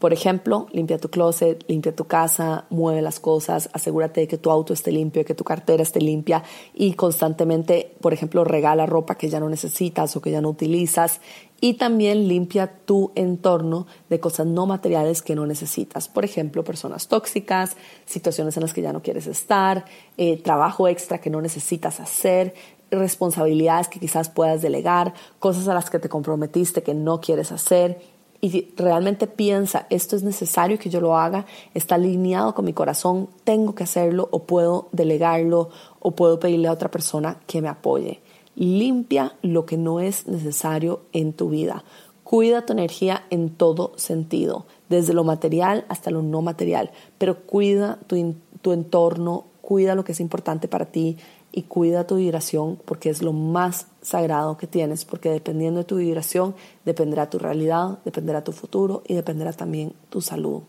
Por 0.00 0.14
ejemplo, 0.14 0.66
limpia 0.72 0.96
tu 0.96 1.10
closet, 1.10 1.62
limpia 1.68 1.94
tu 1.94 2.06
casa, 2.06 2.64
mueve 2.70 3.02
las 3.02 3.20
cosas, 3.20 3.68
asegúrate 3.74 4.22
de 4.22 4.28
que 4.28 4.38
tu 4.38 4.50
auto 4.50 4.72
esté 4.72 4.90
limpio, 4.92 5.26
que 5.26 5.34
tu 5.34 5.44
cartera 5.44 5.82
esté 5.82 6.00
limpia 6.00 6.42
y 6.72 6.94
constantemente, 6.94 7.94
por 8.00 8.14
ejemplo, 8.14 8.42
regala 8.42 8.86
ropa 8.86 9.16
que 9.16 9.28
ya 9.28 9.40
no 9.40 9.50
necesitas 9.50 10.16
o 10.16 10.22
que 10.22 10.30
ya 10.30 10.40
no 10.40 10.48
utilizas 10.48 11.20
y 11.60 11.74
también 11.74 12.28
limpia 12.28 12.78
tu 12.86 13.12
entorno 13.14 13.86
de 14.08 14.18
cosas 14.20 14.46
no 14.46 14.64
materiales 14.64 15.20
que 15.20 15.34
no 15.34 15.44
necesitas. 15.44 16.08
Por 16.08 16.24
ejemplo, 16.24 16.64
personas 16.64 17.06
tóxicas, 17.06 17.76
situaciones 18.06 18.56
en 18.56 18.62
las 18.62 18.72
que 18.72 18.80
ya 18.80 18.94
no 18.94 19.02
quieres 19.02 19.26
estar, 19.26 19.84
eh, 20.16 20.40
trabajo 20.42 20.88
extra 20.88 21.18
que 21.18 21.28
no 21.28 21.42
necesitas 21.42 22.00
hacer, 22.00 22.54
responsabilidades 22.90 23.88
que 23.88 24.00
quizás 24.00 24.30
puedas 24.30 24.62
delegar, 24.62 25.12
cosas 25.38 25.68
a 25.68 25.74
las 25.74 25.90
que 25.90 25.98
te 25.98 26.08
comprometiste 26.08 26.82
que 26.82 26.94
no 26.94 27.20
quieres 27.20 27.52
hacer 27.52 28.00
y 28.40 28.72
realmente 28.76 29.26
piensa, 29.26 29.86
esto 29.90 30.16
es 30.16 30.22
necesario 30.22 30.78
que 30.78 30.88
yo 30.88 31.00
lo 31.00 31.16
haga, 31.16 31.44
está 31.74 31.96
alineado 31.96 32.54
con 32.54 32.64
mi 32.64 32.72
corazón, 32.72 33.28
tengo 33.44 33.74
que 33.74 33.84
hacerlo 33.84 34.28
o 34.30 34.44
puedo 34.44 34.88
delegarlo 34.92 35.68
o 35.98 36.12
puedo 36.12 36.40
pedirle 36.40 36.68
a 36.68 36.72
otra 36.72 36.90
persona 36.90 37.38
que 37.46 37.60
me 37.60 37.68
apoye. 37.68 38.20
Limpia 38.54 39.34
lo 39.42 39.66
que 39.66 39.76
no 39.76 40.00
es 40.00 40.26
necesario 40.26 41.02
en 41.12 41.34
tu 41.34 41.50
vida. 41.50 41.84
Cuida 42.24 42.64
tu 42.64 42.72
energía 42.72 43.24
en 43.30 43.50
todo 43.50 43.92
sentido, 43.96 44.66
desde 44.88 45.12
lo 45.12 45.24
material 45.24 45.84
hasta 45.88 46.10
lo 46.10 46.22
no 46.22 46.40
material, 46.40 46.92
pero 47.18 47.42
cuida 47.42 47.98
tu, 48.06 48.36
tu 48.62 48.72
entorno, 48.72 49.46
cuida 49.60 49.94
lo 49.94 50.04
que 50.04 50.12
es 50.12 50.20
importante 50.20 50.66
para 50.66 50.86
ti, 50.86 51.18
y 51.52 51.62
cuida 51.62 52.06
tu 52.06 52.16
vibración 52.16 52.78
porque 52.84 53.10
es 53.10 53.22
lo 53.22 53.32
más 53.32 53.86
sagrado 54.02 54.56
que 54.56 54.66
tienes, 54.66 55.04
porque 55.04 55.30
dependiendo 55.30 55.78
de 55.78 55.84
tu 55.84 55.96
vibración 55.96 56.54
dependerá 56.84 57.28
tu 57.28 57.38
realidad, 57.38 57.98
dependerá 58.04 58.44
tu 58.44 58.52
futuro 58.52 59.02
y 59.06 59.14
dependerá 59.14 59.52
también 59.52 59.92
tu 60.10 60.20
salud. 60.20 60.62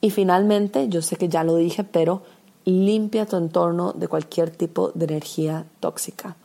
Y 0.00 0.10
finalmente, 0.10 0.88
yo 0.88 1.02
sé 1.02 1.16
que 1.16 1.28
ya 1.28 1.44
lo 1.44 1.56
dije, 1.56 1.84
pero 1.84 2.22
limpia 2.64 3.26
tu 3.26 3.36
entorno 3.36 3.92
de 3.92 4.08
cualquier 4.08 4.50
tipo 4.50 4.90
de 4.94 5.04
energía 5.04 5.66
tóxica, 5.80 6.36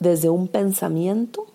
desde 0.00 0.28
un 0.28 0.48
pensamiento 0.48 1.46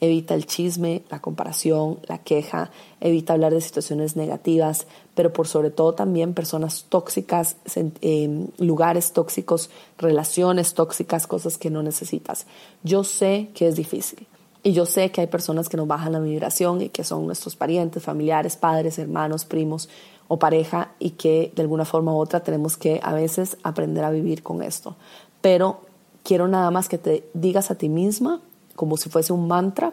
Evita 0.00 0.34
el 0.34 0.46
chisme, 0.46 1.02
la 1.10 1.20
comparación, 1.20 1.98
la 2.06 2.18
queja, 2.18 2.70
evita 3.00 3.32
hablar 3.32 3.52
de 3.52 3.60
situaciones 3.60 4.14
negativas, 4.14 4.86
pero 5.14 5.32
por 5.32 5.48
sobre 5.48 5.70
todo 5.70 5.94
también 5.94 6.34
personas 6.34 6.86
tóxicas, 6.88 7.56
em, 7.74 8.46
lugares 8.58 9.12
tóxicos, 9.12 9.70
relaciones 9.98 10.74
tóxicas, 10.74 11.26
cosas 11.26 11.58
que 11.58 11.70
no 11.70 11.82
necesitas. 11.82 12.46
Yo 12.84 13.02
sé 13.02 13.50
que 13.54 13.66
es 13.66 13.76
difícil 13.76 14.26
y 14.62 14.72
yo 14.72 14.86
sé 14.86 15.10
que 15.10 15.20
hay 15.20 15.26
personas 15.26 15.68
que 15.68 15.76
nos 15.76 15.86
bajan 15.86 16.12
la 16.12 16.20
vibración 16.20 16.82
y 16.82 16.88
que 16.88 17.04
son 17.04 17.26
nuestros 17.26 17.56
parientes, 17.56 18.02
familiares, 18.02 18.56
padres, 18.56 18.98
hermanos, 18.98 19.44
primos 19.44 19.88
o 20.28 20.38
pareja 20.38 20.92
y 20.98 21.10
que 21.10 21.52
de 21.54 21.62
alguna 21.62 21.84
forma 21.84 22.12
u 22.12 22.18
otra 22.18 22.40
tenemos 22.40 22.76
que 22.76 23.00
a 23.02 23.12
veces 23.14 23.56
aprender 23.62 24.04
a 24.04 24.10
vivir 24.10 24.42
con 24.42 24.62
esto. 24.62 24.96
Pero 25.40 25.80
quiero 26.22 26.48
nada 26.48 26.70
más 26.70 26.88
que 26.88 26.98
te 26.98 27.28
digas 27.34 27.70
a 27.70 27.76
ti 27.76 27.88
misma, 27.88 28.40
como 28.78 28.96
si 28.96 29.10
fuese 29.10 29.32
un 29.32 29.48
mantra, 29.48 29.92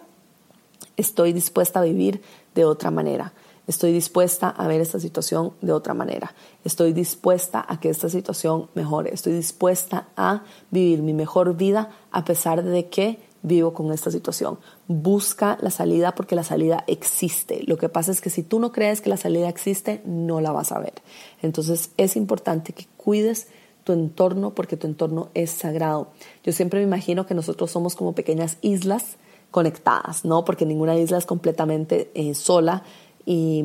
estoy 0.96 1.34
dispuesta 1.34 1.80
a 1.80 1.84
vivir 1.84 2.22
de 2.54 2.66
otra 2.66 2.92
manera. 2.92 3.34
Estoy 3.66 3.92
dispuesta 3.92 4.48
a 4.48 4.68
ver 4.68 4.80
esta 4.80 5.00
situación 5.00 5.54
de 5.62 5.74
otra 5.74 5.96
manera. 5.96 6.36
Estoy 6.64 6.94
dispuesta 6.94 7.66
a 7.68 7.80
que 7.80 7.90
esta 7.90 8.10
situación 8.10 8.70
mejore. 8.76 9.12
Estoy 9.12 9.34
dispuesta 9.34 10.10
a 10.16 10.44
vivir 10.70 11.02
mi 11.02 11.14
mejor 11.14 11.56
vida 11.56 11.90
a 12.12 12.26
pesar 12.26 12.64
de 12.64 12.86
que 12.86 13.18
vivo 13.42 13.74
con 13.74 13.92
esta 13.92 14.12
situación. 14.12 14.60
Busca 14.88 15.58
la 15.62 15.72
salida 15.72 16.14
porque 16.14 16.36
la 16.36 16.44
salida 16.44 16.84
existe. 16.86 17.64
Lo 17.66 17.78
que 17.78 17.90
pasa 17.90 18.12
es 18.12 18.22
que 18.22 18.30
si 18.30 18.44
tú 18.44 18.60
no 18.60 18.72
crees 18.72 19.02
que 19.02 19.10
la 19.10 19.18
salida 19.18 19.50
existe, 19.50 20.04
no 20.06 20.42
la 20.42 20.52
vas 20.52 20.72
a 20.72 20.78
ver. 20.78 20.94
Entonces 21.42 21.90
es 21.98 22.16
importante 22.16 22.72
que 22.74 22.86
cuides 22.98 23.48
tu 23.86 23.94
entorno 23.94 24.54
porque 24.54 24.76
tu 24.76 24.88
entorno 24.88 25.30
es 25.34 25.52
sagrado. 25.52 26.10
Yo 26.44 26.52
siempre 26.52 26.80
me 26.80 26.86
imagino 26.86 27.26
que 27.26 27.36
nosotros 27.36 27.72
somos 27.72 27.96
como 27.96 28.14
pequeñas 28.14 28.58
islas 28.62 29.18
conectadas, 29.52 30.26
¿no? 30.26 30.44
Porque 30.44 30.66
ninguna 30.66 30.98
isla 30.98 31.20
es 31.20 31.26
completamente 31.26 32.12
eh, 32.16 32.34
sola 32.34 32.84
y, 33.28 33.64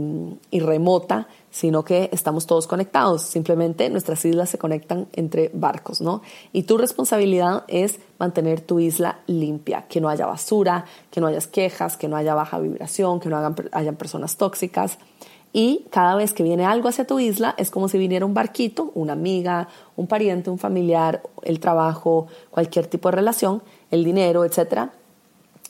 y, 0.51 0.61
remota, 0.61 1.27
sino 1.51 1.85
que 1.85 2.11
estamos 2.13 2.47
todos 2.47 2.67
conectados. 2.67 3.23
Simplemente 3.23 3.89
nuestras 3.89 4.25
islas 4.25 4.51
se 4.51 4.59
conectan 4.59 5.09
entre 5.15 5.51
barcos, 5.55 6.03
¿no? 6.03 6.21
Y 6.53 6.65
tu 6.65 6.77
responsabilidad 6.77 7.65
es 7.67 7.99
mantener 8.19 8.61
tu 8.61 8.79
isla 8.79 9.21
limpia, 9.27 9.87
que 9.89 10.01
no 10.01 10.11
haya 10.11 10.27
basura, 10.27 10.85
que 11.11 11.21
no 11.21 11.29
haya 11.29 11.41
quejas, 11.41 11.97
que 11.97 12.09
no 12.09 12.17
haya 12.17 12.35
baja 12.35 12.59
vibración, 12.59 13.21
que 13.21 13.31
no 13.31 13.39
hagan, 13.39 13.57
hayan 13.73 13.97
personas 13.97 14.37
tóxicas. 14.37 14.99
Y 15.53 15.87
cada 15.91 16.15
vez 16.15 16.33
que 16.33 16.43
viene 16.43 16.65
algo 16.65 16.89
hacia 16.89 17.07
tu 17.07 17.19
isla, 17.19 17.55
es 17.59 17.71
como 17.71 17.89
si 17.89 17.99
viniera 17.99 18.25
un 18.25 18.35
barquito, 18.35 18.93
una 18.95 19.15
amiga, 19.15 19.69
un 19.97 20.07
pariente, 20.07 20.51
un 20.51 20.59
familiar, 20.59 21.23
el 21.43 21.59
trabajo, 21.59 22.29
cualquier 22.51 22.87
tipo 22.87 23.09
de 23.09 23.17
relación, 23.17 23.63
el 23.91 24.05
dinero, 24.05 24.45
etcétera, 24.45 24.93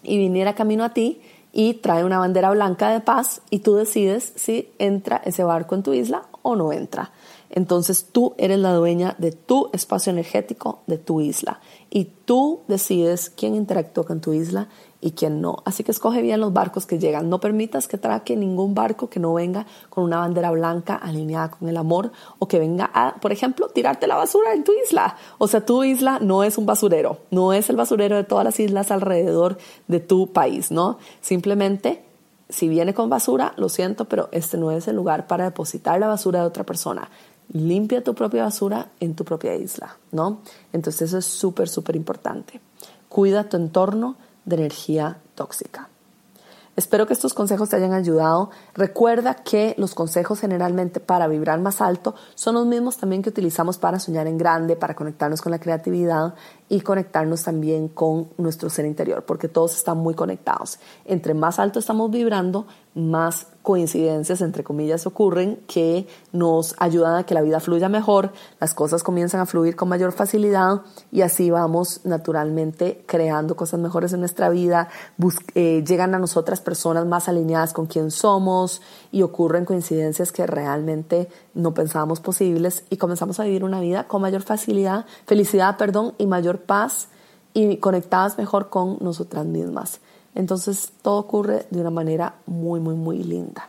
y 0.03 0.19
viniera 0.19 0.55
camino 0.55 0.85
a 0.85 0.93
ti 0.93 1.21
y 1.53 1.75
trae 1.75 2.05
una 2.05 2.19
bandera 2.19 2.51
blanca 2.51 2.91
de 2.91 3.01
paz 3.01 3.43
y 3.51 3.61
tú 3.61 3.75
decides 3.75 4.33
si 4.37 4.69
entra 4.79 5.21
ese 5.25 5.45
barco 5.45 5.75
en 5.75 5.83
tu 5.83 5.93
isla 5.93 6.25
o 6.43 6.57
no 6.57 6.73
entra. 6.73 7.11
Entonces 7.51 8.07
tú 8.13 8.35
eres 8.39 8.59
la 8.59 8.73
dueña 8.73 9.17
de 9.19 9.33
tu 9.33 9.71
espacio 9.73 10.13
energético, 10.13 10.81
de 10.87 10.99
tu 10.99 11.21
isla. 11.21 11.61
Y 11.91 12.05
tú 12.25 12.61
decides 12.69 13.31
quién 13.31 13.57
interactúa 13.57 14.05
con 14.05 14.21
tu 14.21 14.33
isla 14.33 14.69
y 15.01 15.13
quién 15.13 15.41
no. 15.41 15.63
Así 15.65 15.83
que 15.83 15.93
escoge 15.93 16.23
bien 16.23 16.41
los 16.41 16.53
barcos 16.53 16.87
que 16.87 16.99
llegan. 16.99 17.31
No 17.31 17.41
permitas 17.41 17.89
que 17.89 17.99
traque 17.99 18.37
ningún 18.37 18.75
barco 18.75 19.09
que 19.09 19.21
no 19.21 19.35
venga 19.35 19.67
con 19.89 20.05
una 20.05 20.19
bandera 20.19 20.51
blanca 20.51 20.95
alineada 20.95 21.51
con 21.51 21.69
el 21.69 21.77
amor 21.77 22.13
o 22.39 22.49
que 22.49 22.59
venga 22.59 22.91
a, 22.93 23.15
por 23.21 23.33
ejemplo, 23.33 23.69
tirarte 23.69 24.07
la 24.07 24.17
basura 24.17 24.53
en 24.53 24.65
tu 24.65 24.73
isla. 24.85 25.17
O 25.39 25.49
sea, 25.49 25.65
tu 25.65 25.85
isla 25.85 26.19
no 26.21 26.45
es 26.45 26.59
un 26.59 26.67
basurero, 26.67 27.19
no 27.31 27.53
es 27.53 27.71
el 27.71 27.77
basurero 27.77 28.17
de 28.17 28.25
todas 28.25 28.45
las 28.45 28.61
islas 28.61 28.91
alrededor 28.91 29.59
de 29.89 30.01
tu 30.01 30.33
país, 30.33 30.71
¿no? 30.71 30.99
Simplemente, 31.21 32.05
si 32.49 32.69
viene 32.69 32.93
con 32.93 33.09
basura, 33.09 33.55
lo 33.57 33.69
siento, 33.69 34.05
pero 34.05 34.29
este 34.33 34.59
no 34.59 34.71
es 34.71 34.87
el 34.89 34.97
lugar 34.97 35.27
para 35.27 35.45
depositar 35.45 35.99
la 35.99 36.09
basura 36.09 36.41
de 36.41 36.47
otra 36.47 36.65
persona. 36.65 37.09
Limpia 37.53 38.05
tu 38.05 38.15
propia 38.15 38.45
basura 38.45 38.89
en 39.01 39.15
tu 39.15 39.25
propia 39.25 39.57
isla, 39.57 39.97
¿no? 40.13 40.41
Entonces 40.73 41.09
eso 41.09 41.19
es 41.19 41.25
súper, 41.25 41.69
súper 41.69 41.97
importante. 41.97 42.61
Cuida 43.09 43.49
tu 43.49 43.57
entorno 43.57 44.17
de 44.45 44.57
energía 44.57 45.19
tóxica. 45.35 45.89
Espero 46.77 47.07
que 47.07 47.13
estos 47.13 47.35
consejos 47.35 47.69
te 47.69 47.77
hayan 47.77 47.93
ayudado. 47.93 48.51
Recuerda 48.75 49.35
que 49.35 49.75
los 49.77 49.95
consejos 49.95 50.41
generalmente 50.41 50.99
para 50.99 51.27
vibrar 51.27 51.61
más 51.61 51.81
alto 51.83 52.15
son 52.35 52.55
los 52.55 52.65
mismos 52.65 52.97
también 52.97 53.23
que 53.23 53.29
utilizamos 53.29 53.77
para 53.77 53.99
soñar 53.99 54.27
en 54.27 54.39
grande, 54.39 54.77
para 54.77 54.95
conectarnos 54.95 55.43
con 55.43 55.51
la 55.51 55.59
creatividad 55.59 56.35
y 56.71 56.81
conectarnos 56.81 57.43
también 57.43 57.89
con 57.89 58.29
nuestro 58.39 58.71
ser 58.71 58.87
interior, 58.87 59.25
porque 59.25 59.49
todos 59.49 59.77
están 59.77 59.99
muy 59.99 60.15
conectados. 60.15 60.79
Entre 61.05 61.35
más 61.35 61.59
alto 61.59 61.81
estamos 61.81 62.11
vibrando, 62.11 62.67
más 62.95 63.47
coincidencias, 63.63 64.41
entre 64.41 64.65
comillas, 64.65 65.07
ocurren 65.07 65.57
que 65.69 66.09
nos 66.33 66.75
ayudan 66.79 67.17
a 67.17 67.25
que 67.25 67.35
la 67.35 67.43
vida 67.43 67.61
fluya 67.61 67.89
mejor, 67.89 68.33
las 68.59 68.75
cosas 68.75 69.03
comienzan 69.03 69.41
a 69.41 69.47
fluir 69.47 69.77
con 69.77 69.89
mayor 69.89 70.13
facilidad 70.13 70.81
y 71.13 71.21
así 71.21 71.51
vamos 71.51 72.01
naturalmente 72.05 73.05
creando 73.07 73.55
cosas 73.55 73.79
mejores 73.79 74.13
en 74.13 74.21
nuestra 74.21 74.49
vida, 74.49 74.89
eh, 75.55 75.85
llegan 75.87 76.15
a 76.15 76.19
nosotras 76.19 76.61
personas 76.61 77.07
más 77.07 77.29
alineadas 77.29 77.73
con 77.73 77.87
quien 77.87 78.11
somos 78.11 78.83
y 79.13 79.23
ocurren 79.23 79.65
coincidencias 79.65 80.33
que 80.33 80.47
realmente 80.47 81.29
no 81.55 81.75
pensábamos 81.75 82.21
posibles 82.21 82.85
y 82.91 82.97
comenzamos 82.97 83.39
a 83.39 83.45
vivir 83.45 83.63
una 83.63 83.81
vida 83.81 84.09
con 84.09 84.23
mayor 84.23 84.43
facilidad, 84.43 85.07
felicidad, 85.27 85.77
perdón, 85.77 86.15
y 86.19 86.27
mayor 86.27 86.63
paz 86.63 87.09
y 87.53 87.77
conectadas 87.77 88.37
mejor 88.39 88.69
con 88.69 88.99
nosotras 89.01 89.45
mismas. 89.47 90.01
Entonces 90.35 90.93
todo 91.03 91.19
ocurre 91.19 91.67
de 91.71 91.81
una 91.81 91.91
manera 91.91 92.37
muy, 92.47 92.81
muy, 92.81 92.95
muy 92.95 93.23
linda. 93.23 93.69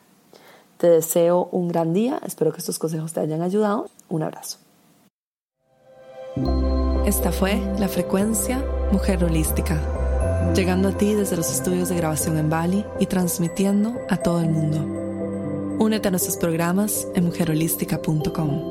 Te 0.78 0.90
deseo 0.90 1.50
un 1.52 1.68
gran 1.68 1.94
día, 1.94 2.20
espero 2.26 2.52
que 2.52 2.60
estos 2.60 2.80
consejos 2.80 3.14
te 3.14 3.20
hayan 3.20 3.42
ayudado. 3.42 3.88
Un 4.10 4.24
abrazo. 4.24 4.58
Esta 7.06 7.32
fue 7.32 7.62
la 7.78 7.88
frecuencia 7.88 8.64
Mujer 8.92 9.24
Holística, 9.24 10.54
llegando 10.56 10.90
a 10.90 10.98
ti 10.98 11.14
desde 11.14 11.38
los 11.38 11.52
estudios 11.52 11.90
de 11.90 11.98
grabación 11.98 12.38
en 12.38 12.50
Bali 12.50 12.86
y 13.00 13.06
transmitiendo 13.06 13.94
a 14.10 14.18
todo 14.18 14.42
el 14.42 14.50
mundo. 14.50 14.80
Únete 15.80 16.08
a 16.08 16.12
nuestros 16.12 16.38
programas 16.38 17.08
en 17.16 17.26
mujerholística.com. 17.26 18.71